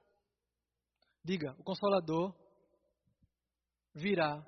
[1.24, 2.34] Diga: O consolador
[3.93, 4.43] virá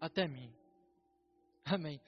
[0.00, 0.50] até mim.
[1.66, 2.00] Amém.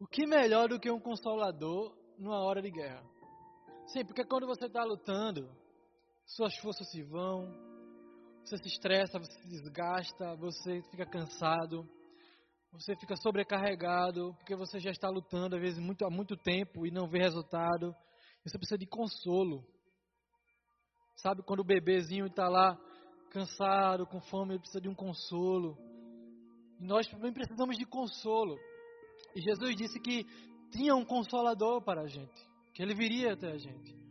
[0.00, 3.08] O que melhor do que um consolador numa hora de guerra?
[3.86, 5.48] Sim, porque quando você está lutando,
[6.24, 7.46] suas forças se vão,
[8.42, 11.88] você se estressa, você se desgasta, você fica cansado.
[12.78, 16.90] Você fica sobrecarregado porque você já está lutando às vezes muito, há muito tempo e
[16.90, 17.94] não vê resultado.
[18.44, 19.64] Você precisa de consolo.
[21.16, 22.78] Sabe quando o bebezinho está lá
[23.30, 25.78] cansado, com fome, ele precisa de um consolo.
[26.78, 28.58] E nós também precisamos de consolo.
[29.34, 30.26] E Jesus disse que
[30.70, 34.05] tinha um consolador para a gente, que ele viria até a gente.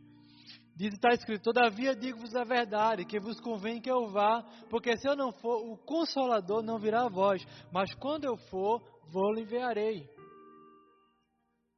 [0.76, 5.08] Diz, está escrito, todavia digo-vos a verdade, que vos convém que eu vá, porque se
[5.08, 10.06] eu não for, o Consolador não virá a vós, mas quando eu for, vou-lhe enviarei.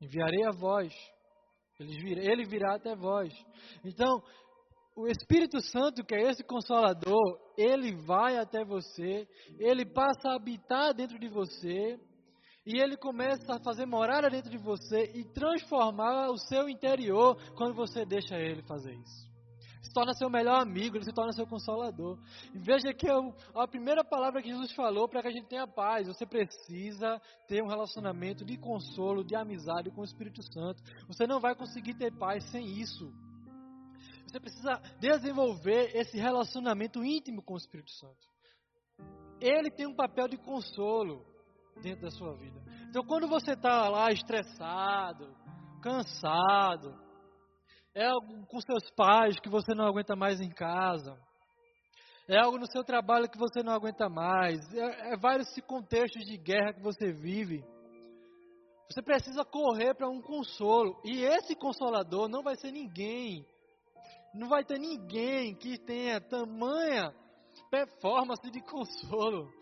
[0.01, 0.91] Enviarei a vós.
[1.79, 3.31] Ele virá, ele virá até vós.
[3.85, 4.23] Então,
[4.95, 9.27] o Espírito Santo, que é esse Consolador, ele vai até você,
[9.59, 11.99] ele passa a habitar dentro de você,
[12.67, 17.73] e ele começa a fazer morada dentro de você e transformar o seu interior quando
[17.73, 19.25] você deixa ele fazer isso.
[19.81, 22.19] Se torna seu melhor amigo, ele se torna seu consolador.
[22.53, 23.07] E veja que
[23.55, 26.07] a primeira palavra que Jesus falou para que a gente tenha paz.
[26.07, 30.83] Você precisa ter um relacionamento de consolo, de amizade com o Espírito Santo.
[31.07, 33.09] Você não vai conseguir ter paz sem isso.
[34.27, 38.27] Você precisa desenvolver esse relacionamento íntimo com o Espírito Santo.
[39.39, 41.36] Ele tem um papel de consolo
[41.81, 42.61] dentro da sua vida.
[42.89, 45.35] Então, quando você está lá estressado,
[45.81, 46.93] cansado,
[47.93, 51.17] é algo com seus pais que você não aguenta mais em casa,
[52.27, 56.37] é algo no seu trabalho que você não aguenta mais, é, é vários contextos de
[56.37, 57.63] guerra que você vive.
[58.89, 61.01] Você precisa correr para um consolo.
[61.03, 63.45] E esse consolador não vai ser ninguém.
[64.33, 67.13] Não vai ter ninguém que tenha tamanha
[67.69, 69.56] performance de consolo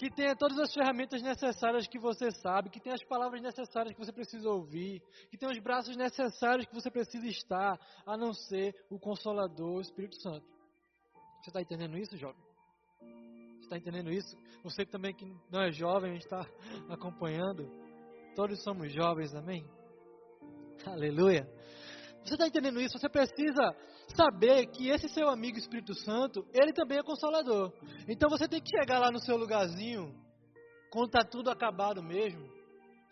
[0.00, 4.00] que tenha todas as ferramentas necessárias que você sabe, que tenha as palavras necessárias que
[4.00, 8.74] você precisa ouvir, que tenha os braços necessários que você precisa estar, a não ser
[8.88, 10.46] o Consolador, o Espírito Santo.
[11.42, 12.42] Você está entendendo isso, jovem?
[13.58, 14.34] Você está entendendo isso?
[14.64, 16.46] Você também que não é jovem, está
[16.88, 17.70] acompanhando.
[18.34, 19.66] Todos somos jovens, amém?
[20.86, 21.46] Aleluia.
[22.24, 22.98] Você está entendendo isso?
[22.98, 23.76] Você precisa
[24.14, 27.72] saber que esse seu amigo Espírito Santo, ele também é consolador.
[28.08, 30.14] Então você tem que chegar lá no seu lugarzinho,
[30.90, 32.46] quando está tudo acabado mesmo,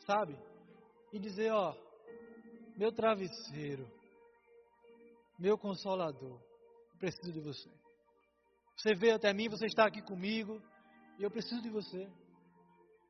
[0.07, 0.37] sabe?
[1.13, 1.75] E dizer, ó,
[2.77, 3.91] meu travesseiro,
[5.39, 6.41] meu consolador,
[6.99, 7.71] preciso de você.
[8.77, 10.61] Você veio até mim, você está aqui comigo,
[11.19, 12.09] e eu preciso de você.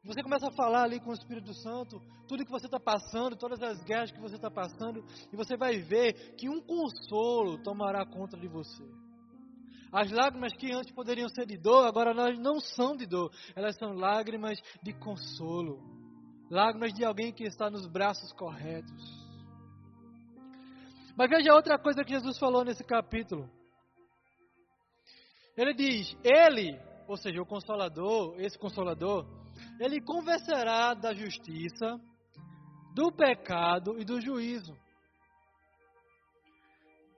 [0.04, 3.60] Você começa a falar ali com o Espírito Santo, tudo que você está passando, todas
[3.62, 8.36] as guerras que você está passando, e você vai ver que um consolo tomará conta
[8.36, 8.84] de você.
[9.92, 13.76] As lágrimas que antes poderiam ser de dor, agora elas não são de dor, elas
[13.76, 15.82] são lágrimas de consolo,
[16.50, 19.28] lágrimas de alguém que está nos braços corretos.
[21.16, 23.50] Mas veja outra coisa que Jesus falou nesse capítulo.
[25.56, 29.26] Ele diz: Ele, ou seja, o Consolador, esse Consolador,
[29.78, 31.98] ele convencerá da justiça,
[32.94, 34.76] do pecado e do juízo.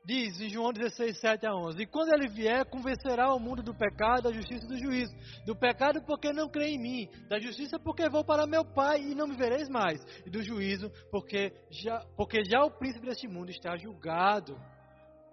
[0.04, 3.74] Diz em João 16, 7 a 11: E quando ele vier, convencerá o mundo do
[3.74, 5.14] pecado, da justiça e do juízo.
[5.44, 7.08] Do pecado, porque não crê em mim.
[7.28, 10.02] Da justiça, porque vou para meu Pai e não me vereis mais.
[10.26, 14.58] E do juízo, porque já, porque já o príncipe deste mundo está julgado,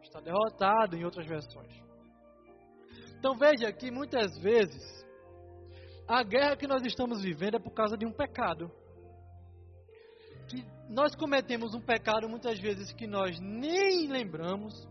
[0.03, 1.73] está derrotado, em outras versões.
[3.17, 5.06] Então veja que muitas vezes
[6.07, 8.71] a guerra que nós estamos vivendo é por causa de um pecado
[10.47, 14.87] que nós cometemos um pecado muitas vezes que nós nem lembramos,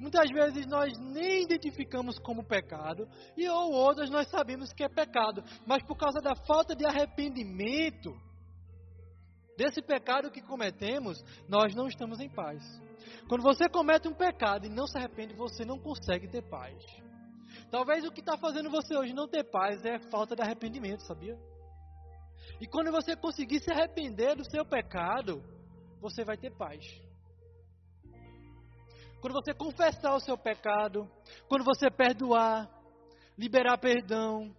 [0.00, 5.44] muitas vezes nós nem identificamos como pecado, e ou outras nós sabemos que é pecado,
[5.66, 8.16] mas por causa da falta de arrependimento
[9.56, 12.62] desse pecado que cometemos, nós não estamos em paz.
[13.28, 16.74] Quando você comete um pecado e não se arrepende, você não consegue ter paz.
[17.70, 21.38] Talvez o que está fazendo você hoje não ter paz é falta de arrependimento, sabia?
[22.60, 25.42] E quando você conseguir se arrepender do seu pecado,
[26.00, 26.84] você vai ter paz.
[29.20, 31.10] Quando você confessar o seu pecado,
[31.48, 32.70] quando você perdoar,
[33.36, 34.54] liberar perdão,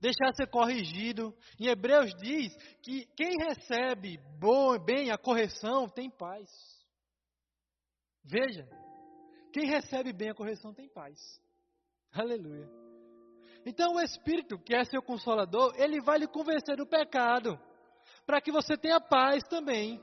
[0.00, 1.34] deixar ser corrigido.
[1.58, 6.48] Em Hebreus diz que quem recebe bom, bem a correção tem paz.
[8.24, 8.68] Veja,
[9.52, 11.18] quem recebe bem a correção tem paz.
[12.12, 12.68] Aleluia.
[13.64, 17.58] Então o Espírito, que é seu consolador, ele vai lhe convencer do pecado,
[18.24, 20.00] para que você tenha paz também.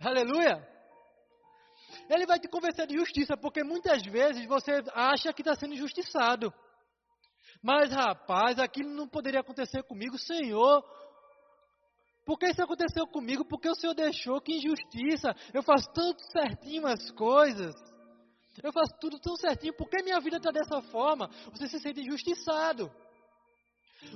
[0.00, 0.68] Aleluia!
[2.08, 6.52] Ele vai te convencer de justiça, porque muitas vezes você acha que está sendo injustiçado.
[7.62, 10.84] Mas rapaz, aquilo não poderia acontecer comigo, Senhor.
[12.24, 13.44] Por que isso aconteceu comigo?
[13.44, 15.34] Porque o Senhor deixou que injustiça.
[15.52, 17.74] Eu faço tanto certinho as coisas.
[18.62, 21.28] Eu faço tudo tão certinho, por que minha vida está dessa forma?
[21.52, 22.90] Você se sente injustiçado.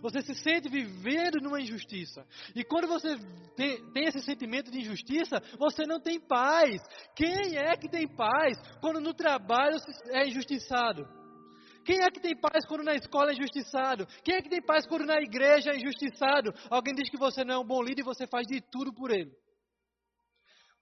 [0.00, 2.26] Você se sente vivendo numa injustiça.
[2.54, 3.16] E quando você
[3.54, 6.80] tem, tem, esse sentimento de injustiça, você não tem paz.
[7.14, 9.76] Quem é que tem paz quando no trabalho
[10.10, 11.06] é injustiçado?
[11.84, 14.06] Quem é que tem paz quando na escola é injustiçado?
[14.24, 16.52] Quem é que tem paz quando na igreja é injustiçado?
[16.70, 19.10] Alguém diz que você não é um bom líder e você faz de tudo por
[19.10, 19.30] ele.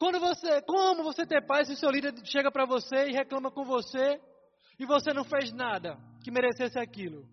[0.03, 3.53] Quando você, como você ter paz se o seu líder chega para você e reclama
[3.53, 4.21] com você
[4.77, 7.25] e você não fez nada que merecesse aquilo?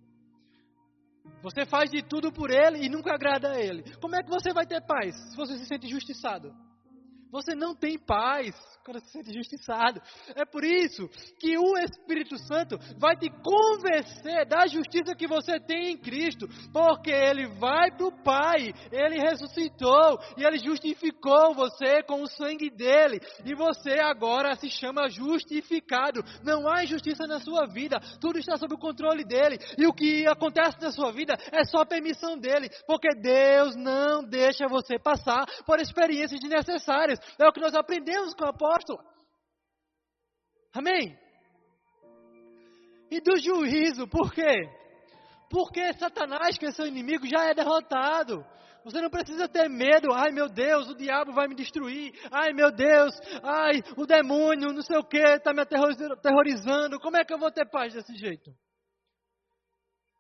[1.42, 3.82] Você faz de tudo por ele e nunca agrada a ele.
[4.00, 6.54] Como é que você vai ter paz se você se sente injustiçado?
[7.32, 10.02] Você não tem paz quando se sente injustiçado.
[10.36, 11.08] É por isso
[11.40, 17.12] que o Espírito Santo vai te convencer da justiça que você tem em Cristo, porque
[17.12, 23.20] ele vai para o Pai, ele ressuscitou e ele justificou você com o sangue dele,
[23.46, 26.24] e você agora se chama justificado.
[26.44, 30.26] Não há injustiça na sua vida, tudo está sob o controle dele, e o que
[30.28, 35.80] acontece na sua vida é só permissão dele, porque Deus não deixa você passar por
[35.80, 37.19] experiências desnecessárias.
[37.38, 39.00] É o que nós aprendemos com o apóstolo.
[40.74, 41.18] Amém?
[43.12, 44.70] E do juízo, por quê?
[45.50, 48.46] Porque Satanás, que é seu inimigo, já é derrotado.
[48.84, 50.14] Você não precisa ter medo.
[50.14, 52.14] Ai meu Deus, o diabo vai me destruir.
[52.32, 57.00] Ai meu Deus, ai o demônio, não sei o que, está me aterrorizando.
[57.00, 58.52] Como é que eu vou ter paz desse jeito?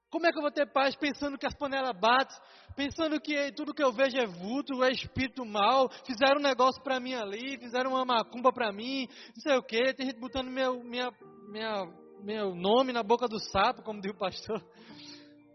[0.10, 2.36] Como é que eu vou ter paz pensando que as panelas batem,
[2.76, 7.00] pensando que tudo que eu vejo é vulto, é espírito mal, fizeram um negócio para
[7.00, 10.84] mim ali, fizeram uma macumba para mim, não sei o que, tem gente botando meu,
[10.84, 11.12] minha,
[11.48, 11.86] minha,
[12.24, 14.66] meu nome na boca do sapo, como diz o pastor.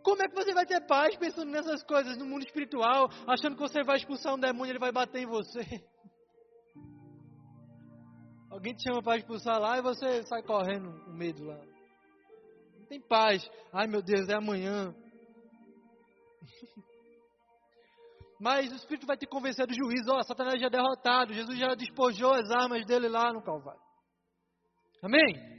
[0.04, 3.62] Como é que você vai ter paz pensando nessas coisas no mundo espiritual, achando que
[3.62, 5.62] você vai expulsar um demônio e ele vai bater em você?
[8.52, 11.73] Alguém te chama para expulsar lá e você sai correndo com medo lá
[12.84, 13.48] tem paz.
[13.72, 14.94] Ai meu Deus, é amanhã.
[18.40, 20.10] Mas o Espírito vai te convencer do juízo.
[20.10, 21.32] Ó, oh, Satanás já é derrotado.
[21.32, 23.80] Jesus já despojou as armas dele lá no Calvário.
[25.02, 25.54] Amém?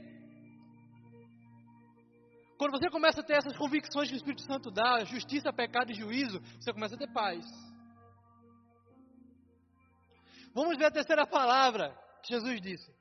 [2.58, 5.94] Quando você começa a ter essas convicções que o Espírito Santo dá, justiça, pecado e
[5.94, 7.44] juízo, você começa a ter paz.
[10.54, 12.95] Vamos ver a terceira palavra que Jesus disse.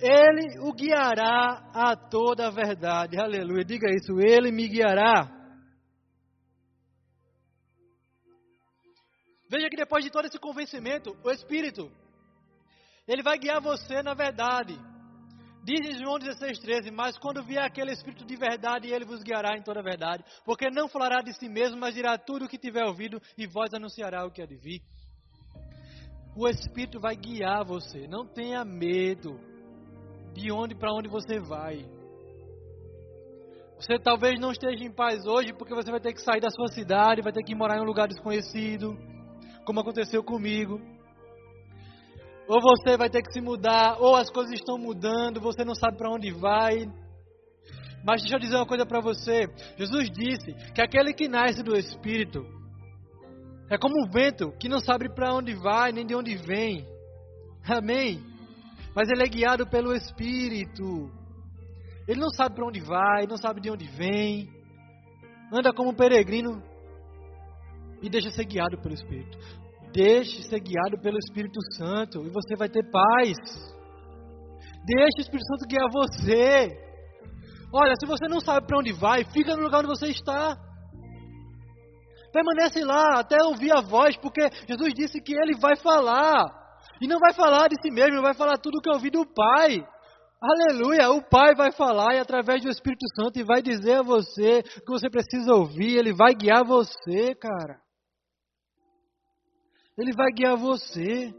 [0.00, 3.18] Ele o guiará a toda a verdade.
[3.18, 3.64] Aleluia.
[3.64, 4.20] Diga isso.
[4.20, 5.32] Ele me guiará.
[9.48, 11.90] Veja que depois de todo esse convencimento, o Espírito,
[13.06, 14.76] ele vai guiar você na verdade.
[15.64, 19.62] Diz em João 16,13: Mas quando vier aquele Espírito de verdade, ele vos guiará em
[19.62, 22.84] toda a verdade, porque não falará de si mesmo, mas dirá tudo o que tiver
[22.84, 24.82] ouvido, e vós anunciará o que há de vir.
[26.36, 29.40] O Espírito vai guiar você, não tenha medo
[30.36, 31.84] de onde para onde você vai.
[33.78, 36.68] Você talvez não esteja em paz hoje porque você vai ter que sair da sua
[36.68, 38.96] cidade, vai ter que morar em um lugar desconhecido,
[39.64, 40.80] como aconteceu comigo.
[42.48, 45.98] Ou você vai ter que se mudar, ou as coisas estão mudando, você não sabe
[45.98, 46.86] para onde vai.
[48.04, 49.48] Mas deixa eu dizer uma coisa para você.
[49.76, 52.46] Jesus disse que aquele que nasce do Espírito
[53.68, 56.86] é como um vento que não sabe para onde vai nem de onde vem.
[57.68, 58.35] Amém?
[58.96, 61.10] Mas ele é guiado pelo Espírito.
[62.08, 64.48] Ele não sabe para onde vai, não sabe de onde vem.
[65.52, 66.62] Anda como um peregrino
[68.00, 69.36] e deixa ser guiado pelo Espírito.
[69.92, 73.36] Deixe ser guiado pelo Espírito Santo e você vai ter paz.
[74.86, 76.86] Deixe o Espírito Santo guiar você.
[77.74, 80.56] Olha, se você não sabe para onde vai, fica no lugar onde você está.
[82.32, 86.65] Permanece lá até ouvir a voz, porque Jesus disse que ele vai falar.
[87.00, 89.86] E não vai falar de si mesmo, vai falar tudo que ouvi do Pai.
[90.40, 91.10] Aleluia!
[91.10, 94.80] O Pai vai falar e através do Espírito Santo e vai dizer a você o
[94.80, 97.80] que você precisa ouvir, ele vai guiar você, cara.
[99.98, 101.34] Ele vai guiar você.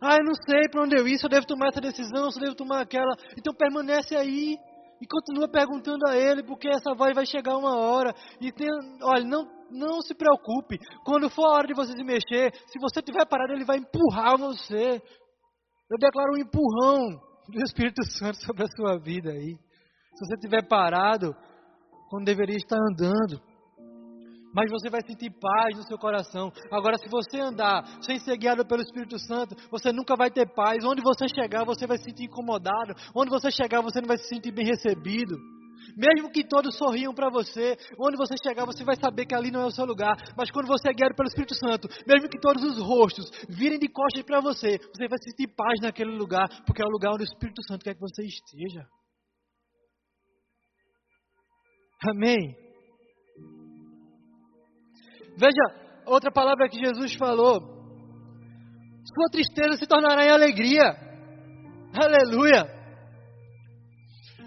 [0.00, 2.38] Ah, eu não sei para onde eu ir, se eu devo tomar essa decisão, se
[2.38, 3.16] eu devo tomar aquela.
[3.36, 4.56] Então permanece aí
[5.00, 8.14] e continua perguntando a Ele, porque essa voz vai chegar uma hora.
[8.40, 8.68] E tem,
[9.02, 10.78] olha, não, não se preocupe.
[11.04, 14.38] Quando for a hora de você se mexer, se você estiver parado, Ele vai empurrar
[14.38, 15.02] você.
[15.90, 19.56] Eu declaro um empurrão do Espírito Santo sobre a sua vida aí.
[20.14, 21.34] Se você estiver parado,
[22.10, 23.40] quando deveria estar andando
[24.54, 26.50] mas você vai sentir paz no seu coração.
[26.70, 30.84] Agora, se você andar sem ser guiado pelo Espírito Santo, você nunca vai ter paz.
[30.84, 32.94] Onde você chegar, você vai se sentir incomodado.
[33.14, 35.36] Onde você chegar, você não vai se sentir bem recebido.
[35.96, 39.62] Mesmo que todos sorriam para você, onde você chegar, você vai saber que ali não
[39.62, 40.16] é o seu lugar.
[40.36, 43.88] Mas quando você é guiado pelo Espírito Santo, mesmo que todos os rostos virem de
[43.88, 47.30] costas para você, você vai sentir paz naquele lugar, porque é o lugar onde o
[47.30, 48.86] Espírito Santo quer que você esteja.
[52.08, 52.56] Amém.
[55.36, 57.60] Veja outra palavra que Jesus falou:
[59.04, 60.96] Sua tristeza se tornará em alegria.
[61.94, 62.77] Aleluia.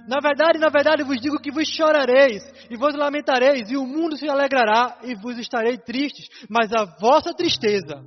[0.08, 4.18] Na verdade, na verdade, vos digo que vos chorareis e vos lamentareis, e o mundo
[4.18, 8.04] se alegrará e vos estarei tristes, mas a vossa tristeza,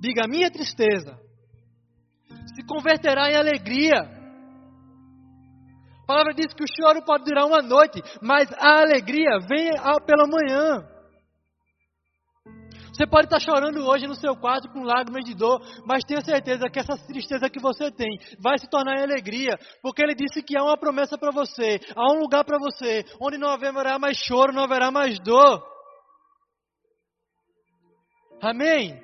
[0.00, 1.18] diga a minha tristeza,
[2.54, 4.16] se converterá em alegria.
[6.02, 9.70] A palavra diz que o choro pode durar uma noite, mas a alegria vem
[10.06, 10.97] pela manhã.
[12.98, 16.68] Você pode estar chorando hoje no seu quarto com lágrimas de dor, mas tenha certeza
[16.68, 20.58] que essa tristeza que você tem vai se tornar em alegria, porque ele disse que
[20.58, 24.52] há uma promessa para você, há um lugar para você, onde não haverá mais choro,
[24.52, 25.62] não haverá mais dor.
[28.42, 29.00] Amém?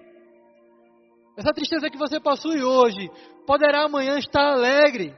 [1.39, 3.09] Essa tristeza que você possui hoje
[3.47, 5.17] poderá amanhã estar alegre.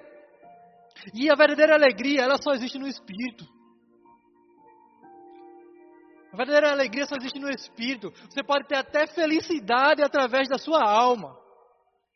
[1.14, 3.55] E a verdadeira alegria, ela só existe no Espírito.
[6.36, 8.12] A verdadeira alegria só existe no Espírito.
[8.28, 11.34] Você pode ter até felicidade através da sua alma,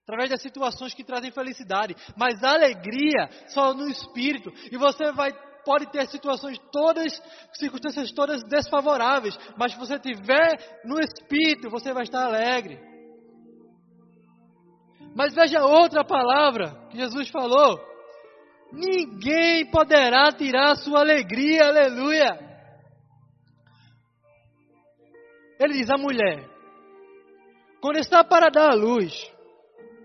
[0.02, 4.52] através das situações que trazem felicidade, mas a alegria só no Espírito.
[4.70, 5.32] E você vai
[5.64, 7.18] pode ter situações todas,
[7.54, 12.78] circunstâncias todas desfavoráveis, mas se você tiver no Espírito, você vai estar alegre.
[15.16, 17.80] Mas veja outra palavra que Jesus falou:
[18.70, 22.49] ninguém poderá tirar a sua alegria, aleluia.
[25.61, 26.48] Ele diz: a mulher,
[27.82, 29.12] quando está para dar a luz,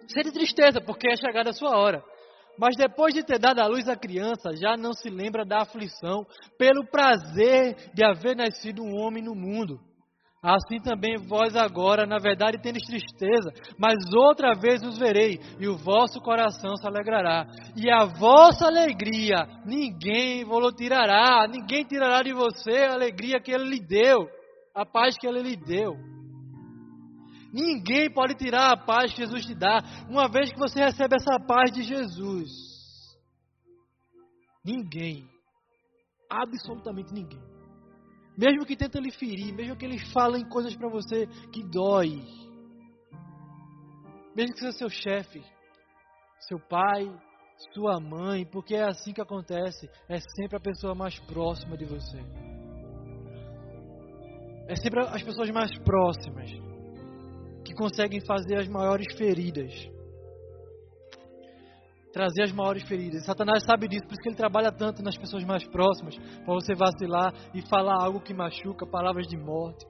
[0.08, 2.04] sente tristeza, porque é chegada a sua hora.
[2.58, 6.26] Mas depois de ter dado a luz à criança, já não se lembra da aflição,
[6.58, 9.80] pelo prazer de haver nascido um homem no mundo.
[10.42, 15.76] Assim também vós agora, na verdade, tendes tristeza, mas outra vez os verei, e o
[15.76, 17.48] vosso coração se alegrará.
[17.76, 23.70] E a vossa alegria ninguém vos tirará, ninguém tirará de você a alegria que ele
[23.70, 24.30] lhe deu
[24.76, 25.96] a paz que ele lhe deu.
[27.54, 31.40] Ninguém pode tirar a paz que Jesus te dá, uma vez que você recebe essa
[31.40, 32.52] paz de Jesus.
[34.64, 35.26] Ninguém.
[36.30, 37.42] Absolutamente ninguém.
[38.38, 42.22] Mesmo que tenta lhe ferir, mesmo que ele fale em coisas para você que dói.
[44.36, 45.42] Mesmo que seja seu chefe,
[46.42, 47.10] seu pai,
[47.74, 49.90] sua mãe, porque é assim que acontece.
[50.10, 52.20] É sempre a pessoa mais próxima de você.
[54.68, 56.50] É sempre as pessoas mais próximas
[57.64, 59.72] que conseguem fazer as maiores feridas.
[62.12, 63.26] Trazer as maiores feridas.
[63.26, 66.74] Satanás sabe disso, por isso que ele trabalha tanto nas pessoas mais próximas, para você
[66.74, 69.86] vacilar e falar algo que machuca, palavras de morte.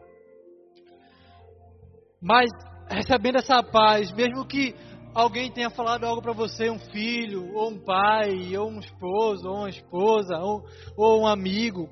[2.21, 2.49] Mas
[2.89, 4.75] recebendo essa paz, mesmo que
[5.13, 9.57] alguém tenha falado algo para você, um filho, ou um pai, ou um esposo, ou
[9.59, 10.65] uma esposa, ou,
[10.97, 11.87] ou um amigo,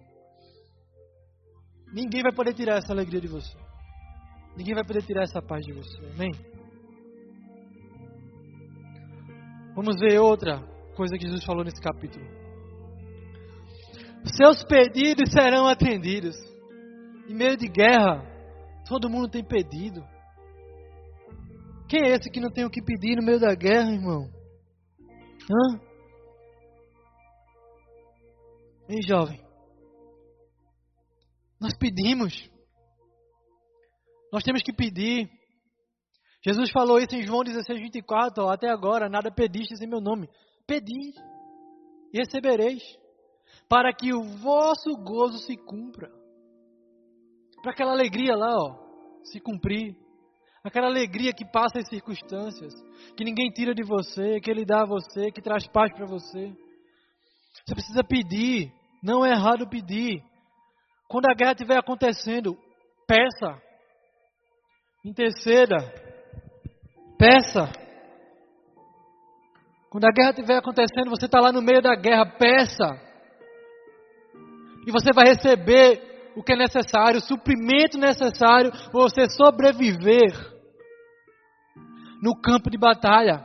[1.94, 3.56] ninguém vai poder tirar essa alegria de você.
[4.58, 5.98] Ninguém vai poder tirar essa paz de você.
[6.14, 6.32] Amém?
[9.76, 10.60] Vamos ver outra
[10.96, 12.26] coisa que Jesus falou nesse capítulo.
[14.26, 16.36] Seus pedidos serão atendidos.
[17.28, 18.24] Em meio de guerra,
[18.88, 20.04] todo mundo tem pedido.
[21.90, 24.30] Quem é esse que não tem o que pedir no meio da guerra, irmão?
[25.50, 25.80] Hã?
[28.90, 29.43] Ei, jovem.
[31.64, 32.34] Nós pedimos.
[34.34, 35.30] Nós temos que pedir.
[36.46, 38.44] Jesus falou isso em João 16, 24.
[38.44, 40.28] Ó, até agora, nada pedistes em meu nome.
[40.68, 41.14] Pedi
[42.14, 42.84] e recebereis.
[43.70, 46.12] Para que o vosso gozo se cumpra.
[47.62, 49.96] Para aquela alegria lá, ó, se cumprir
[50.66, 52.74] aquela alegria que passa as circunstâncias,
[53.16, 56.54] que ninguém tira de você, que Ele dá a você, que traz paz para você.
[57.66, 58.70] Você precisa pedir,
[59.02, 60.22] não é errado pedir.
[61.14, 62.58] Quando a guerra estiver acontecendo,
[63.08, 63.62] peça,
[65.06, 65.78] interceda,
[67.20, 67.72] peça.
[69.92, 73.00] Quando a guerra estiver acontecendo, você está lá no meio da guerra, peça.
[74.88, 80.34] E você vai receber o que é necessário, o suprimento necessário para você sobreviver
[82.24, 83.40] no campo de batalha.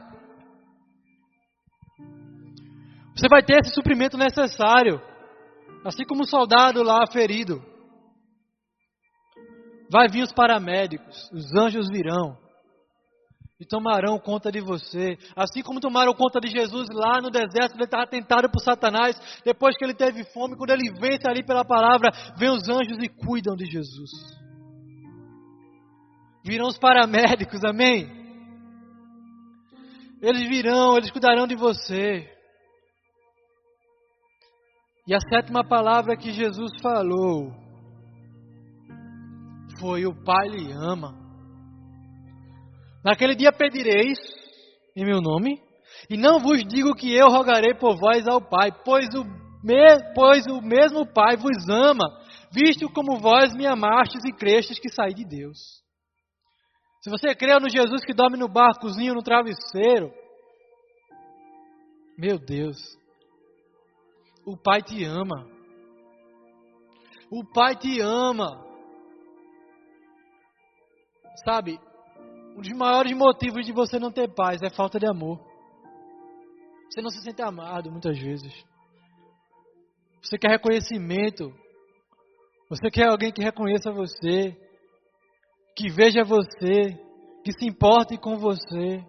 [3.15, 5.07] Você vai ter esse suprimento necessário,
[5.89, 7.63] assim como o soldado lá ferido.
[9.91, 12.37] Vai vir os paramédicos, os anjos virão
[13.61, 15.19] e tomarão conta de você.
[15.35, 19.17] Assim como tomaram conta de Jesus lá no deserto, ele estava tentado por Satanás.
[19.45, 23.09] Depois que ele teve fome, quando ele vence ali pela palavra, vem os anjos e
[23.09, 24.11] cuidam de Jesus.
[26.45, 28.09] Virão os paramédicos, amém?
[30.23, 32.38] Eles virão, eles cuidarão de você.
[35.09, 37.51] E a sétima palavra que Jesus falou
[39.81, 41.17] foi: O Pai lhe ama.
[43.03, 44.19] Naquele dia pedireis
[44.95, 45.59] em meu nome,
[46.11, 49.25] e não vos digo que eu rogarei por vós ao Pai, pois o,
[49.65, 52.05] me, pois o mesmo Pai vos ama,
[52.53, 55.57] visto como vós me amastes e crestes que saí de Deus.
[57.01, 60.13] Se você crê no Jesus que dorme no barcozinho, no travesseiro,
[62.19, 62.98] meu Deus,
[64.51, 65.47] o Pai te ama.
[67.31, 68.65] O Pai te ama.
[71.45, 71.79] Sabe,
[72.57, 75.39] um dos maiores motivos de você não ter paz é falta de amor.
[76.91, 78.53] Você não se sente amado muitas vezes.
[80.23, 81.53] Você quer reconhecimento.
[82.69, 84.57] Você quer alguém que reconheça você
[85.79, 86.99] que veja você,
[87.45, 89.01] que se importe com você.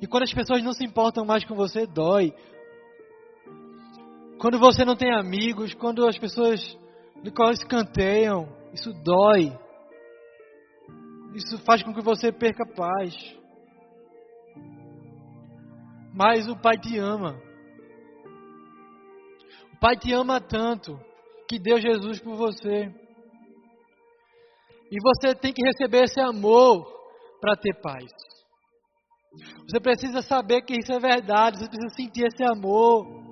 [0.00, 2.32] E quando as pessoas não se importam mais com você, dói.
[4.38, 6.60] Quando você não tem amigos, quando as pessoas
[7.22, 9.56] de qual escanteiam, isso dói.
[11.34, 13.14] Isso faz com que você perca paz.
[16.14, 17.40] Mas o Pai te ama.
[19.74, 20.98] O Pai te ama tanto
[21.48, 22.92] que deu Jesus por você.
[24.90, 26.86] E você tem que receber esse amor
[27.40, 28.06] para ter paz.
[29.68, 33.25] Você precisa saber que isso é verdade, você precisa sentir esse amor.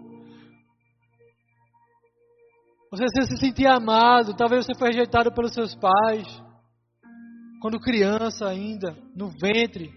[2.97, 4.35] Você se sentir amado.
[4.35, 6.27] Talvez você foi rejeitado pelos seus pais,
[7.61, 9.93] quando criança ainda, no ventre.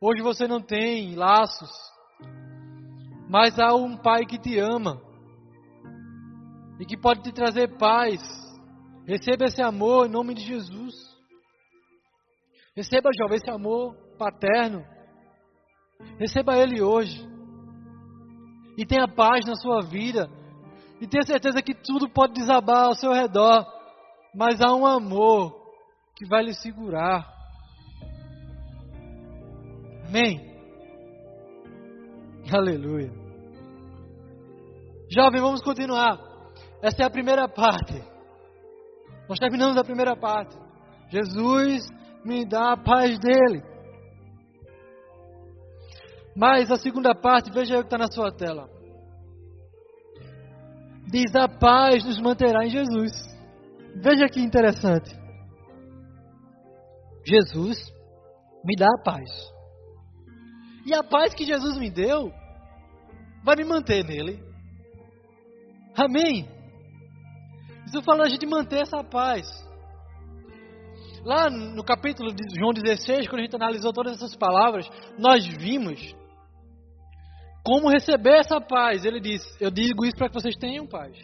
[0.00, 1.70] Hoje você não tem laços,
[3.28, 5.00] mas há um pai que te ama
[6.80, 8.20] e que pode te trazer paz
[9.06, 10.94] Receba esse amor em nome de Jesus.
[12.74, 14.84] Receba, jovem, esse amor paterno.
[16.18, 17.22] Receba ele hoje.
[18.78, 20.28] E tenha paz na sua vida.
[21.00, 23.66] E tenha certeza que tudo pode desabar ao seu redor.
[24.34, 25.54] Mas há um amor
[26.16, 27.32] que vai lhe segurar.
[30.08, 30.54] Amém.
[32.52, 33.12] Aleluia.
[35.10, 36.18] Jovem, vamos continuar.
[36.82, 38.02] Essa é a primeira parte.
[39.28, 40.56] Nós terminamos a primeira parte.
[41.08, 41.88] Jesus
[42.24, 43.62] me dá a paz dele.
[46.36, 48.68] Mas a segunda parte, veja aí o que está na sua tela.
[51.14, 53.12] Diz: A paz nos manterá em Jesus.
[54.02, 55.16] Veja que interessante.
[57.24, 57.78] Jesus
[58.64, 59.30] me dá a paz.
[60.84, 62.32] E a paz que Jesus me deu
[63.44, 64.42] vai me manter nele.
[65.96, 66.48] Amém?
[67.86, 69.46] Isso fala a gente manter essa paz.
[71.24, 76.12] Lá no capítulo de João 16, quando a gente analisou todas essas palavras, nós vimos
[77.64, 79.04] como receber essa paz.
[79.04, 81.16] Ele diz: Eu digo isso para que vocês tenham paz.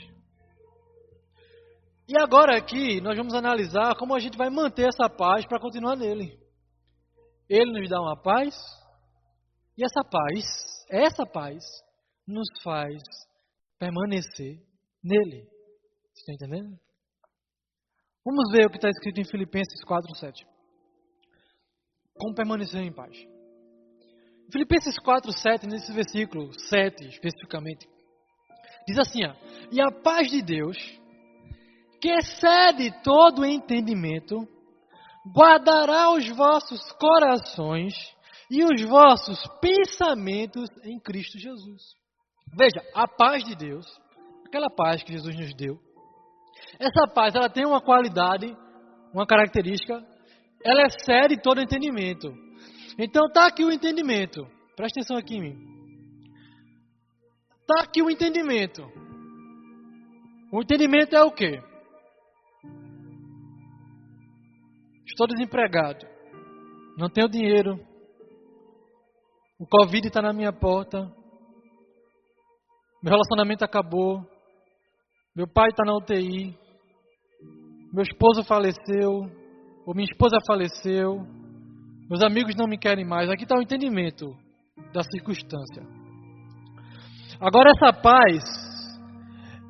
[2.09, 5.95] E agora aqui nós vamos analisar como a gente vai manter essa paz para continuar
[5.95, 6.41] nele.
[7.49, 8.55] Ele nos dá uma paz,
[9.77, 10.45] e essa paz,
[10.89, 11.63] essa paz,
[12.27, 13.01] nos faz
[13.79, 14.61] permanecer
[15.03, 15.45] nele.
[16.15, 16.79] Você está entendendo?
[18.25, 20.47] Vamos ver o que está escrito em Filipenses 4, 7.
[22.15, 23.17] Como permanecer em paz.
[24.51, 27.87] Filipenses 4, 7, nesse versículo 7 especificamente,
[28.87, 29.35] diz assim: ó,
[29.71, 30.77] E a paz de Deus,
[32.01, 34.49] que excede todo entendimento,
[35.35, 37.95] guardará os vossos corações
[38.51, 41.83] e os vossos pensamentos em Cristo Jesus.
[42.57, 43.87] Veja, a paz de Deus,
[44.47, 45.79] aquela paz que Jesus nos deu,
[46.79, 48.57] essa paz ela tem uma qualidade,
[49.13, 50.05] uma característica,
[50.65, 52.33] ela excede todo entendimento.
[53.03, 54.47] Então está aqui o entendimento.
[54.77, 55.71] Presta atenção aqui em mim.
[57.63, 58.83] Está aqui o entendimento.
[60.53, 61.63] O entendimento é o quê?
[65.07, 66.07] Estou desempregado.
[66.99, 67.81] Não tenho dinheiro.
[69.59, 71.11] O Covid está na minha porta.
[73.03, 74.21] Meu relacionamento acabou.
[75.35, 76.55] Meu pai está na UTI.
[77.95, 79.23] Meu esposo faleceu.
[79.87, 81.41] Ou minha esposa faleceu.
[82.11, 83.31] Meus amigos não me querem mais.
[83.31, 84.37] Aqui está o entendimento
[84.93, 85.87] da circunstância.
[87.41, 88.43] Agora, essa paz,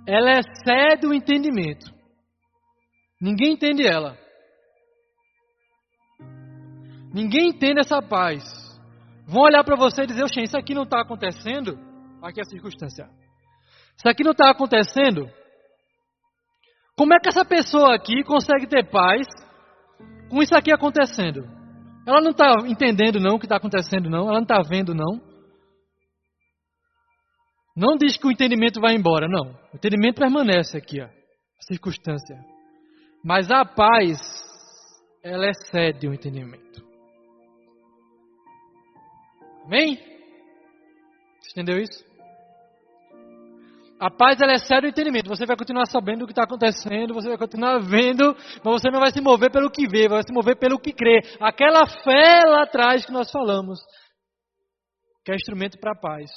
[0.07, 1.93] ela excede o entendimento.
[3.21, 4.17] Ninguém entende ela.
[7.13, 8.43] Ninguém entende essa paz.
[9.27, 11.79] Vão olhar para você e dizer, Oxê, isso aqui não está acontecendo.
[12.23, 13.07] Aqui é a circunstância.
[13.99, 15.31] Isso aqui não está acontecendo.
[16.97, 19.27] Como é que essa pessoa aqui consegue ter paz
[20.31, 21.60] com isso aqui acontecendo?
[22.07, 24.29] Ela não está entendendo não o que está acontecendo não.
[24.29, 25.21] Ela não está vendo não.
[27.77, 29.53] Não diz que o entendimento vai embora, não.
[29.73, 32.37] O entendimento permanece aqui, ó, a circunstância.
[33.25, 34.19] Mas a paz,
[35.23, 36.83] ela excede o entendimento.
[39.65, 39.97] Amém?
[41.41, 42.10] Você entendeu isso?
[44.01, 45.29] A paz ela excede o entendimento.
[45.29, 48.35] Você vai continuar sabendo o que está acontecendo, você vai continuar vendo,
[48.65, 51.21] mas você não vai se mover pelo que vê, vai se mover pelo que crê.
[51.39, 53.79] Aquela fé lá atrás que nós falamos,
[55.23, 56.31] que é instrumento para a paz.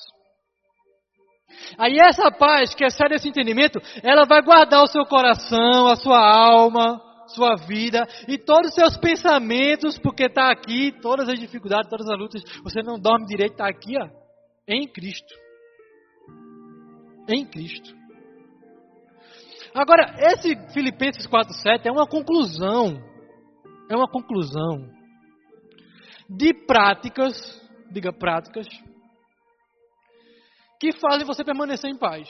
[1.78, 6.20] Aí essa paz que excede esse entendimento, ela vai guardar o seu coração, a sua
[6.20, 12.09] alma, sua vida e todos os seus pensamentos, porque está aqui, todas as dificuldades, todas
[12.09, 14.09] as lutas, você não dorme direito, está aqui, ó,
[14.68, 15.43] em Cristo.
[17.28, 17.96] Em Cristo.
[19.74, 23.02] Agora, esse Filipenses 4,7 é uma conclusão,
[23.90, 24.88] é uma conclusão
[26.30, 27.34] de práticas,
[27.92, 28.68] diga práticas,
[30.80, 32.28] que fazem você permanecer em paz.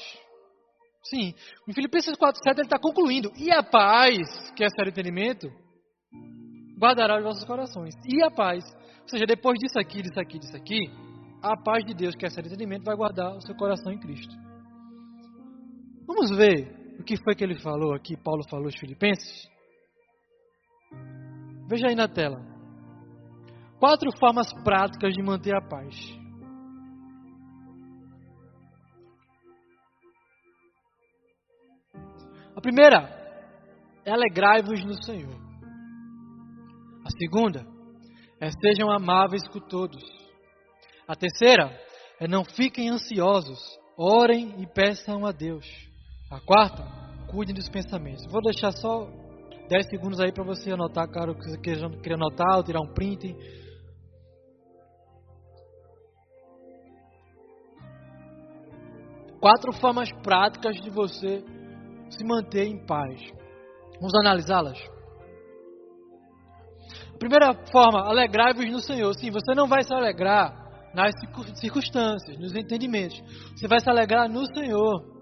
[1.03, 1.33] Sim,
[1.67, 3.31] em Filipenses 4,7 ele está concluindo.
[3.35, 5.51] E a paz, que é sério entendimento,
[6.79, 7.93] guardará os vossos corações.
[8.05, 8.63] E a paz.
[9.01, 10.79] Ou seja, depois disso aqui, disso aqui, disso aqui,
[11.41, 14.33] a paz de Deus, que é sério entendimento, vai guardar o seu coração em Cristo.
[16.05, 19.49] Vamos ver o que foi que ele falou aqui, Paulo falou aos Filipenses.
[21.67, 22.39] Veja aí na tela.
[23.79, 25.95] Quatro formas práticas de manter a paz.
[32.55, 33.09] A primeira
[34.05, 35.35] é alegrai-vos no Senhor.
[37.05, 37.65] A segunda
[38.39, 40.03] é sejam amáveis com todos.
[41.07, 41.77] A terceira
[42.19, 43.59] é não fiquem ansiosos,
[43.97, 45.92] orem e peçam a Deus.
[46.33, 46.83] A quarta,
[47.27, 48.25] cuidem dos pensamentos.
[48.25, 49.07] Vou deixar só
[49.69, 53.35] 10 segundos aí para você anotar, cara, que você queira anotar, ou tirar um print.
[59.39, 61.45] Quatro formas práticas de você
[62.09, 63.21] se manter em paz.
[63.99, 64.79] Vamos analisá-las?
[67.19, 69.13] Primeira forma, alegrai-vos no Senhor.
[69.13, 71.13] Sim, você não vai se alegrar nas
[71.59, 73.21] circunstâncias, nos entendimentos.
[73.55, 75.12] Você vai se alegrar no Senhor.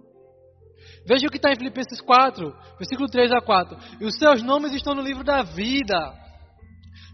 [1.06, 3.78] Veja o que está em Filipenses 4, versículo 3 a 4.
[3.99, 6.14] E os seus nomes estão no livro da vida.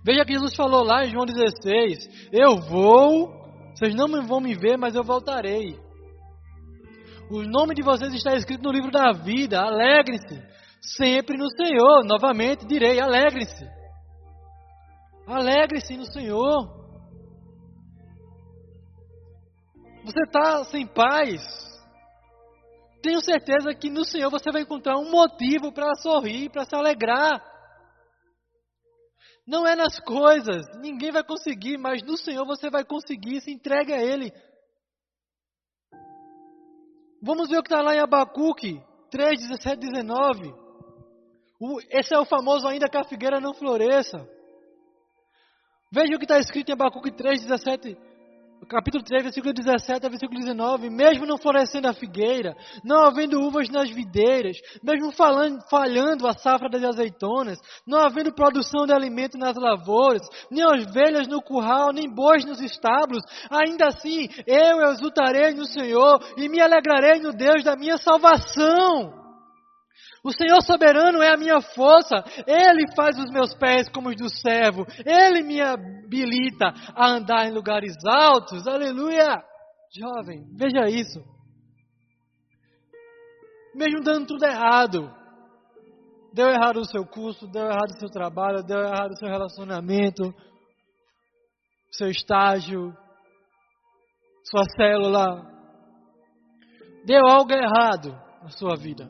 [0.04, 3.30] Veja que Jesus falou lá em João 16: Eu vou,
[3.74, 5.78] Vocês não vão me ver, mas eu voltarei.
[7.30, 9.60] O nome de vocês está escrito no livro da vida.
[9.60, 10.42] Alegrem-se
[10.82, 12.06] sempre no Senhor.
[12.06, 13.68] Novamente direi: alegrem-se.
[15.28, 16.78] Alegre-se no Senhor.
[20.06, 21.44] Você está sem paz.
[23.02, 27.44] Tenho certeza que no Senhor você vai encontrar um motivo para sorrir, para se alegrar.
[29.46, 33.94] Não é nas coisas, ninguém vai conseguir, mas no Senhor você vai conseguir, se entregue
[33.94, 34.32] a Ele.
[37.22, 40.54] Vamos ver o que está lá em Abacuque 3, 17, 19.
[41.60, 44.18] O, esse é o famoso ainda que a figueira não floresça.
[45.92, 47.98] Veja o que está escrito em Abacuque 3, 17
[48.66, 53.70] capítulo 3, versículo 17 a versículo 19, mesmo não florescendo a figueira, não havendo uvas
[53.70, 59.56] nas videiras, mesmo falando, falhando a safra das azeitonas, não havendo produção de alimento nas
[59.56, 66.20] lavouras, nem ovelhas no curral, nem bois nos estábulos, ainda assim eu exultarei no Senhor
[66.38, 69.27] e me alegrarei no Deus da minha salvação.
[70.24, 72.24] O Senhor soberano é a minha força.
[72.46, 74.86] Ele faz os meus pés como os do servo.
[75.06, 78.68] Ele me habilita a andar em lugares altos.
[78.68, 79.44] Aleluia!
[79.98, 81.24] Jovem, veja isso.
[83.76, 85.14] Mesmo dando tudo errado.
[86.34, 90.34] Deu errado o seu curso, deu errado o seu trabalho, deu errado o seu relacionamento,
[91.92, 92.96] seu estágio,
[94.44, 95.42] sua célula.
[97.06, 98.12] Deu algo errado
[98.44, 99.08] na sua vida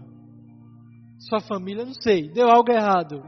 [1.27, 3.23] sua família, não sei, deu algo errado.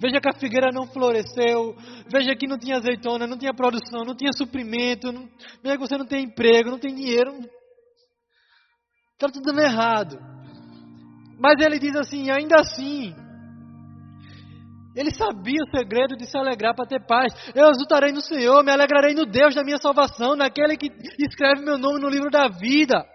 [0.00, 1.74] Veja que a figueira não floresceu,
[2.10, 5.28] veja que não tinha azeitona, não tinha produção, não tinha suprimento, não,
[5.62, 7.32] veja que você não tem emprego, não tem dinheiro.
[9.12, 10.18] Está tudo dando errado.
[11.38, 13.14] Mas ele diz assim, ainda assim,
[14.94, 17.32] ele sabia o segredo de se alegrar para ter paz.
[17.54, 20.88] Eu exultarei no Senhor, me alegrarei no Deus da minha salvação, naquele que
[21.18, 23.13] escreve meu nome no livro da vida.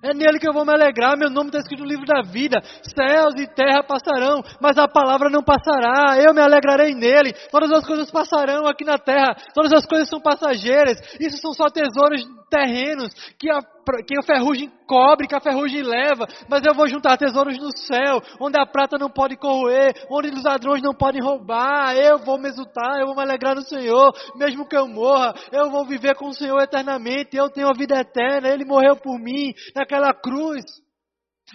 [0.00, 1.16] É nele que eu vou me alegrar.
[1.18, 2.60] Meu nome está escrito no livro da vida.
[2.62, 6.16] Céus e terra passarão, mas a palavra não passará.
[6.18, 7.32] Eu me alegrarei nele.
[7.50, 9.34] Todas as coisas passarão aqui na terra.
[9.52, 10.98] Todas as coisas são passageiras.
[11.18, 13.58] Isso são só tesouros terrenos que a,
[14.06, 18.20] que a ferrugem cobre, que a ferrugem leva, mas eu vou juntar tesouros no céu,
[18.40, 21.96] onde a prata não pode corroer, onde os ladrões não podem roubar.
[21.96, 25.70] Eu vou me exultar, eu vou me alegrar no Senhor, mesmo que eu morra, eu
[25.70, 27.36] vou viver com o Senhor eternamente.
[27.36, 30.64] Eu tenho a vida eterna, Ele morreu por mim naquela cruz.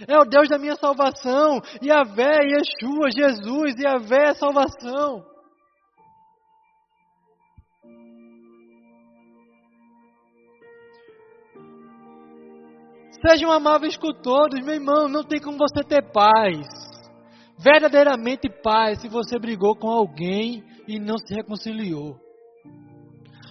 [0.08, 4.34] É o Deus da minha salvação, e a vé, Yeshua, Jesus, e a vé é
[4.34, 5.33] salvação.
[13.26, 15.08] Sejam amáveis com todos, meu irmão.
[15.08, 16.68] Não tem como você ter paz,
[17.58, 22.20] verdadeiramente paz, se você brigou com alguém e não se reconciliou.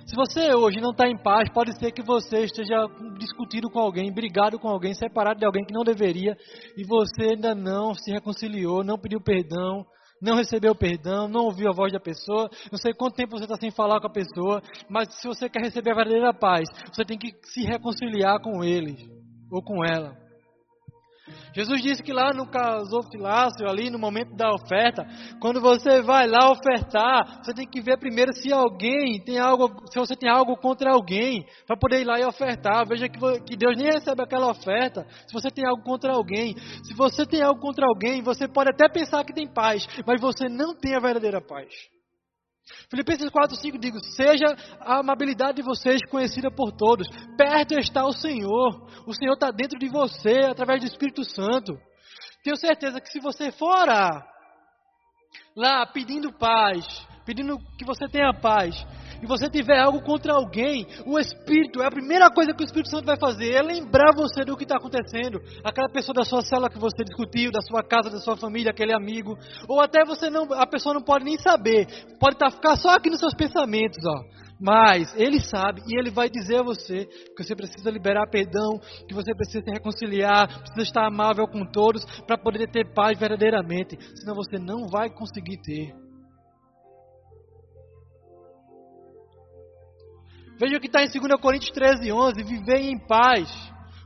[0.04, 2.86] Se você hoje não está em paz, pode ser que você esteja
[3.18, 6.36] discutindo com alguém, brigado com alguém, separado de alguém que não deveria,
[6.76, 9.86] e você ainda não se reconciliou, não pediu perdão,
[10.20, 13.56] não recebeu perdão, não ouviu a voz da pessoa, não sei quanto tempo você está
[13.56, 14.60] sem falar com a pessoa,
[14.90, 19.21] mas se você quer receber a verdadeira paz, você tem que se reconciliar com eles
[19.52, 20.16] ou com ela.
[21.54, 25.06] Jesus disse que lá no casofilácio, ali no momento da oferta,
[25.40, 29.98] quando você vai lá ofertar, você tem que ver primeiro se alguém tem algo, se
[29.98, 32.86] você tem algo contra alguém, para poder ir lá e ofertar.
[32.86, 36.56] Veja que, que Deus nem recebe aquela oferta se você tem algo contra alguém.
[36.82, 40.48] Se você tem algo contra alguém, você pode até pensar que tem paz, mas você
[40.48, 41.68] não tem a verdadeira paz.
[42.88, 44.46] Filipenses 4, 5 digo: Seja
[44.80, 47.08] a amabilidade de vocês conhecida por todos.
[47.36, 48.86] Perto está o Senhor.
[49.06, 51.76] O Senhor está dentro de você através do Espírito Santo.
[52.42, 54.26] Tenho certeza que se você for orar,
[55.56, 56.84] lá pedindo paz,
[57.24, 58.74] pedindo que você tenha paz,
[59.22, 62.90] e você tiver algo contra alguém, o Espírito, é a primeira coisa que o Espírito
[62.90, 65.40] Santo vai fazer, é lembrar você do que está acontecendo.
[65.62, 68.92] Aquela pessoa da sua célula que você discutiu, da sua casa, da sua família, aquele
[68.92, 69.38] amigo.
[69.68, 71.86] Ou até você não, a pessoa não pode nem saber.
[72.18, 74.42] Pode tá, ficar só aqui nos seus pensamentos, ó.
[74.60, 77.06] Mas ele sabe e ele vai dizer a você
[77.36, 82.04] que você precisa liberar perdão, que você precisa se reconciliar, precisa estar amável com todos
[82.26, 83.96] para poder ter paz verdadeiramente.
[84.16, 86.11] Senão você não vai conseguir ter.
[90.62, 92.44] Veja o que está em 2 Coríntios 13, 11.
[92.44, 93.50] Vivei em paz.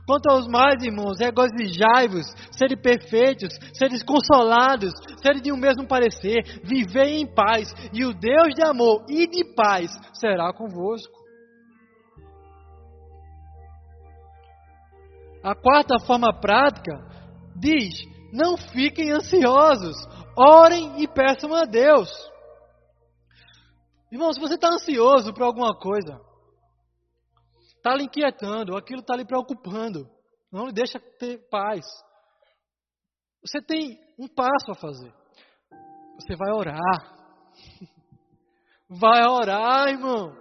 [0.07, 4.91] Quanto aos mais, irmãos, regozijai-vos, sede perfeitos, sede consolados,
[5.21, 9.53] sede de um mesmo parecer, vivei em paz, e o Deus de amor e de
[9.53, 11.13] paz será convosco.
[15.43, 16.91] A quarta forma prática
[17.55, 17.93] diz:
[18.33, 19.95] não fiquem ansiosos,
[20.35, 22.09] orem e peçam a Deus.
[24.11, 26.25] Irmão, se você está ansioso por alguma coisa,
[27.87, 30.09] está lhe inquietando, aquilo está lhe preocupando,
[30.51, 31.85] não lhe deixa ter paz.
[33.45, 35.13] Você tem um passo a fazer.
[36.19, 37.17] Você vai orar.
[38.89, 40.33] Vai orar, irmão.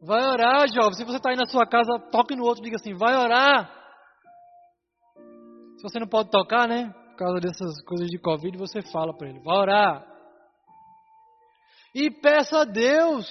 [0.00, 0.92] Vai orar, jovem.
[0.92, 3.68] Se você está aí na sua casa, toque no outro, diga assim: vai orar.
[5.76, 6.88] Se você não pode tocar, né?
[7.10, 10.06] Por causa dessas coisas de Covid, você fala para ele: vai orar.
[11.92, 13.26] E peça a Deus.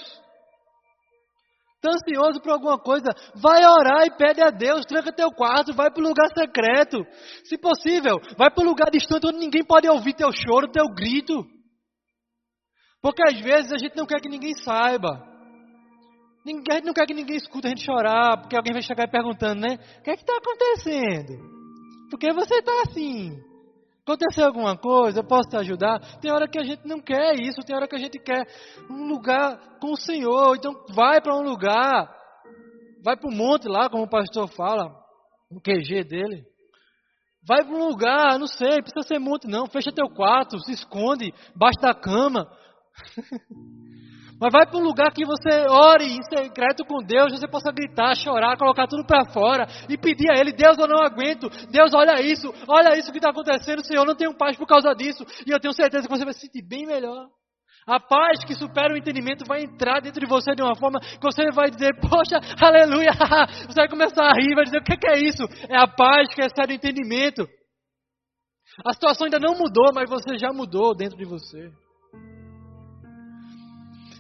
[1.86, 3.14] Está ansioso por alguma coisa?
[3.36, 4.86] Vai orar e pede a Deus.
[4.86, 7.06] Tranca teu quarto, vai para o lugar secreto.
[7.44, 11.46] Se possível, vai para o lugar distante onde ninguém pode ouvir teu choro, teu grito.
[13.02, 15.24] Porque às vezes a gente não quer que ninguém saiba.
[16.46, 19.62] A gente não quer que ninguém escute a gente chorar, porque alguém vai chegar perguntando,
[19.62, 19.80] né?
[20.00, 21.56] O que é que está acontecendo?
[22.10, 23.55] Por que você está assim?
[24.08, 25.20] Aconteceu alguma coisa?
[25.20, 26.00] Eu posso te ajudar?
[26.22, 28.46] Tem hora que a gente não quer isso, tem hora que a gente quer
[28.88, 30.56] um lugar com o Senhor.
[30.56, 32.08] Então vai para um lugar,
[33.04, 34.96] vai para o monte lá, como o pastor fala,
[35.50, 36.46] no QG dele.
[37.48, 41.34] Vai para um lugar, não sei, precisa ser monte não, fecha teu quarto, se esconde,
[41.56, 42.48] baixo da cama,
[44.40, 48.16] Mas vai para um lugar que você ore em secreto com Deus, você possa gritar,
[48.16, 51.50] chorar, colocar tudo para fora e pedir a Ele: Deus, eu não aguento.
[51.72, 53.86] Deus, olha isso, olha isso que está acontecendo.
[53.86, 55.24] Senhor, eu não tenho paz por causa disso.
[55.48, 57.28] E eu tenho certeza que você vai se sentir bem melhor.
[57.88, 61.22] A paz que supera o entendimento vai entrar dentro de você de uma forma que
[61.22, 63.12] você vai dizer: Poxa, aleluia.
[63.70, 65.44] Você vai começar a rir, vai dizer: O que é isso?
[65.70, 67.48] É a paz que excede o entendimento.
[68.84, 71.72] A situação ainda não mudou, mas você já mudou dentro de você.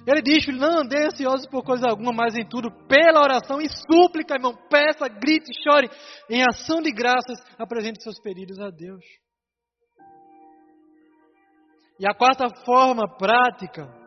[0.05, 4.35] Ele diz: Não andei ansioso por coisa alguma, mas em tudo, pela oração e súplica,
[4.35, 5.89] irmão, peça, grite, chore,
[6.29, 9.03] em ação de graças, apresente seus pedidos a Deus.
[11.99, 14.04] E a quarta forma prática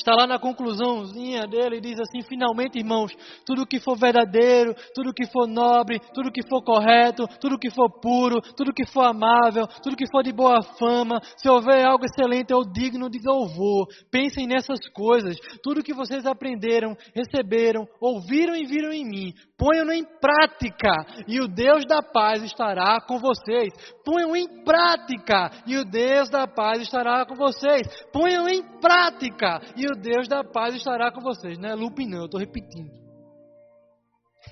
[0.00, 3.12] está lá na conclusãozinha dele e diz assim: finalmente, irmãos,
[3.44, 7.90] tudo que for verdadeiro, tudo que for nobre, tudo que for correto, tudo que for
[8.00, 12.52] puro, tudo que for amável, tudo que for de boa fama, se houver algo excelente
[12.52, 15.36] ou digno de louvor, pensem nessas coisas.
[15.62, 20.92] Tudo que vocês aprenderam, receberam, ouviram e viram em mim, ponham em prática
[21.28, 23.72] e o Deus da paz estará com vocês.
[24.04, 27.86] Ponham em prática e o Deus da paz estará com vocês.
[28.12, 31.58] Ponham em prática e o Deus da paz estará com vocês.
[31.58, 32.90] Não é loop, não, eu estou repetindo.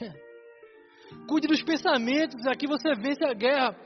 [1.28, 3.76] Cuide dos pensamentos, aqui você vence a guerra.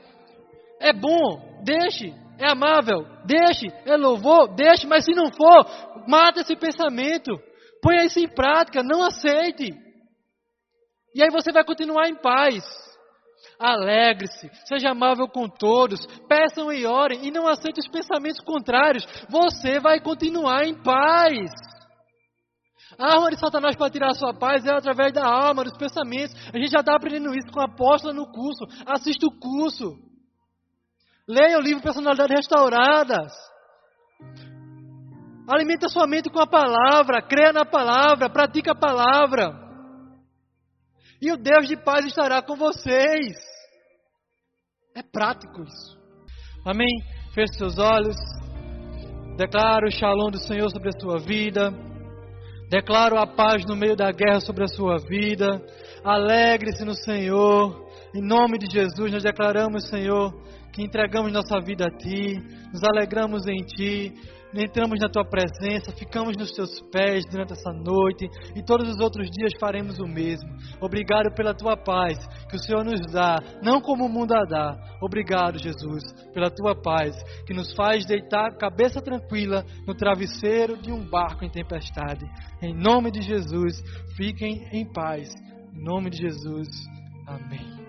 [0.79, 2.13] É bom, deixe.
[2.39, 3.67] É amável, deixe.
[3.85, 4.85] É louvor, deixe.
[4.87, 5.65] Mas se não for,
[6.07, 7.31] mata esse pensamento.
[7.81, 9.73] Ponha isso em prática, não aceite.
[11.15, 12.63] E aí você vai continuar em paz.
[13.63, 19.05] Alegre-se, seja amável com todos, peçam e orem e não aceite os pensamentos contrários.
[19.29, 21.49] Você vai continuar em paz.
[22.99, 26.35] A arma de Satanás para tirar a sua paz é através da alma, dos pensamentos.
[26.53, 28.65] A gente já está aprendendo isso com a apóstola no curso.
[28.85, 29.97] Assista o curso.
[31.25, 33.31] Leia o livro Personalidades Restauradas.
[35.47, 39.57] Alimenta sua mente com a palavra, creia na palavra, pratica a palavra.
[41.21, 43.52] E o Deus de paz estará com vocês.
[44.95, 45.97] É prático isso.
[46.63, 46.89] Amém?
[47.33, 48.15] Feche seus olhos.
[49.37, 51.73] Declaro o shalom do Senhor sobre a sua vida.
[52.69, 55.59] Declaro a paz no meio da guerra sobre a sua vida.
[56.03, 57.89] Alegre-se no Senhor.
[58.15, 60.31] Em nome de Jesus, nós declaramos, Senhor,
[60.71, 62.39] que entregamos nossa vida a Ti,
[62.71, 64.13] nos alegramos em Ti,
[64.61, 69.29] entramos na tua presença, ficamos nos teus pés durante essa noite e todos os outros
[69.29, 70.49] dias faremos o mesmo.
[70.79, 72.17] Obrigado pela tua paz
[72.49, 74.97] que o Senhor nos dá, não como o mundo a dá.
[75.01, 81.09] Obrigado, Jesus, pela tua paz que nos faz deitar cabeça tranquila no travesseiro de um
[81.09, 82.25] barco em tempestade.
[82.61, 83.81] Em nome de Jesus,
[84.15, 85.29] fiquem em paz.
[85.73, 86.67] Em nome de Jesus.
[87.27, 87.82] Amém.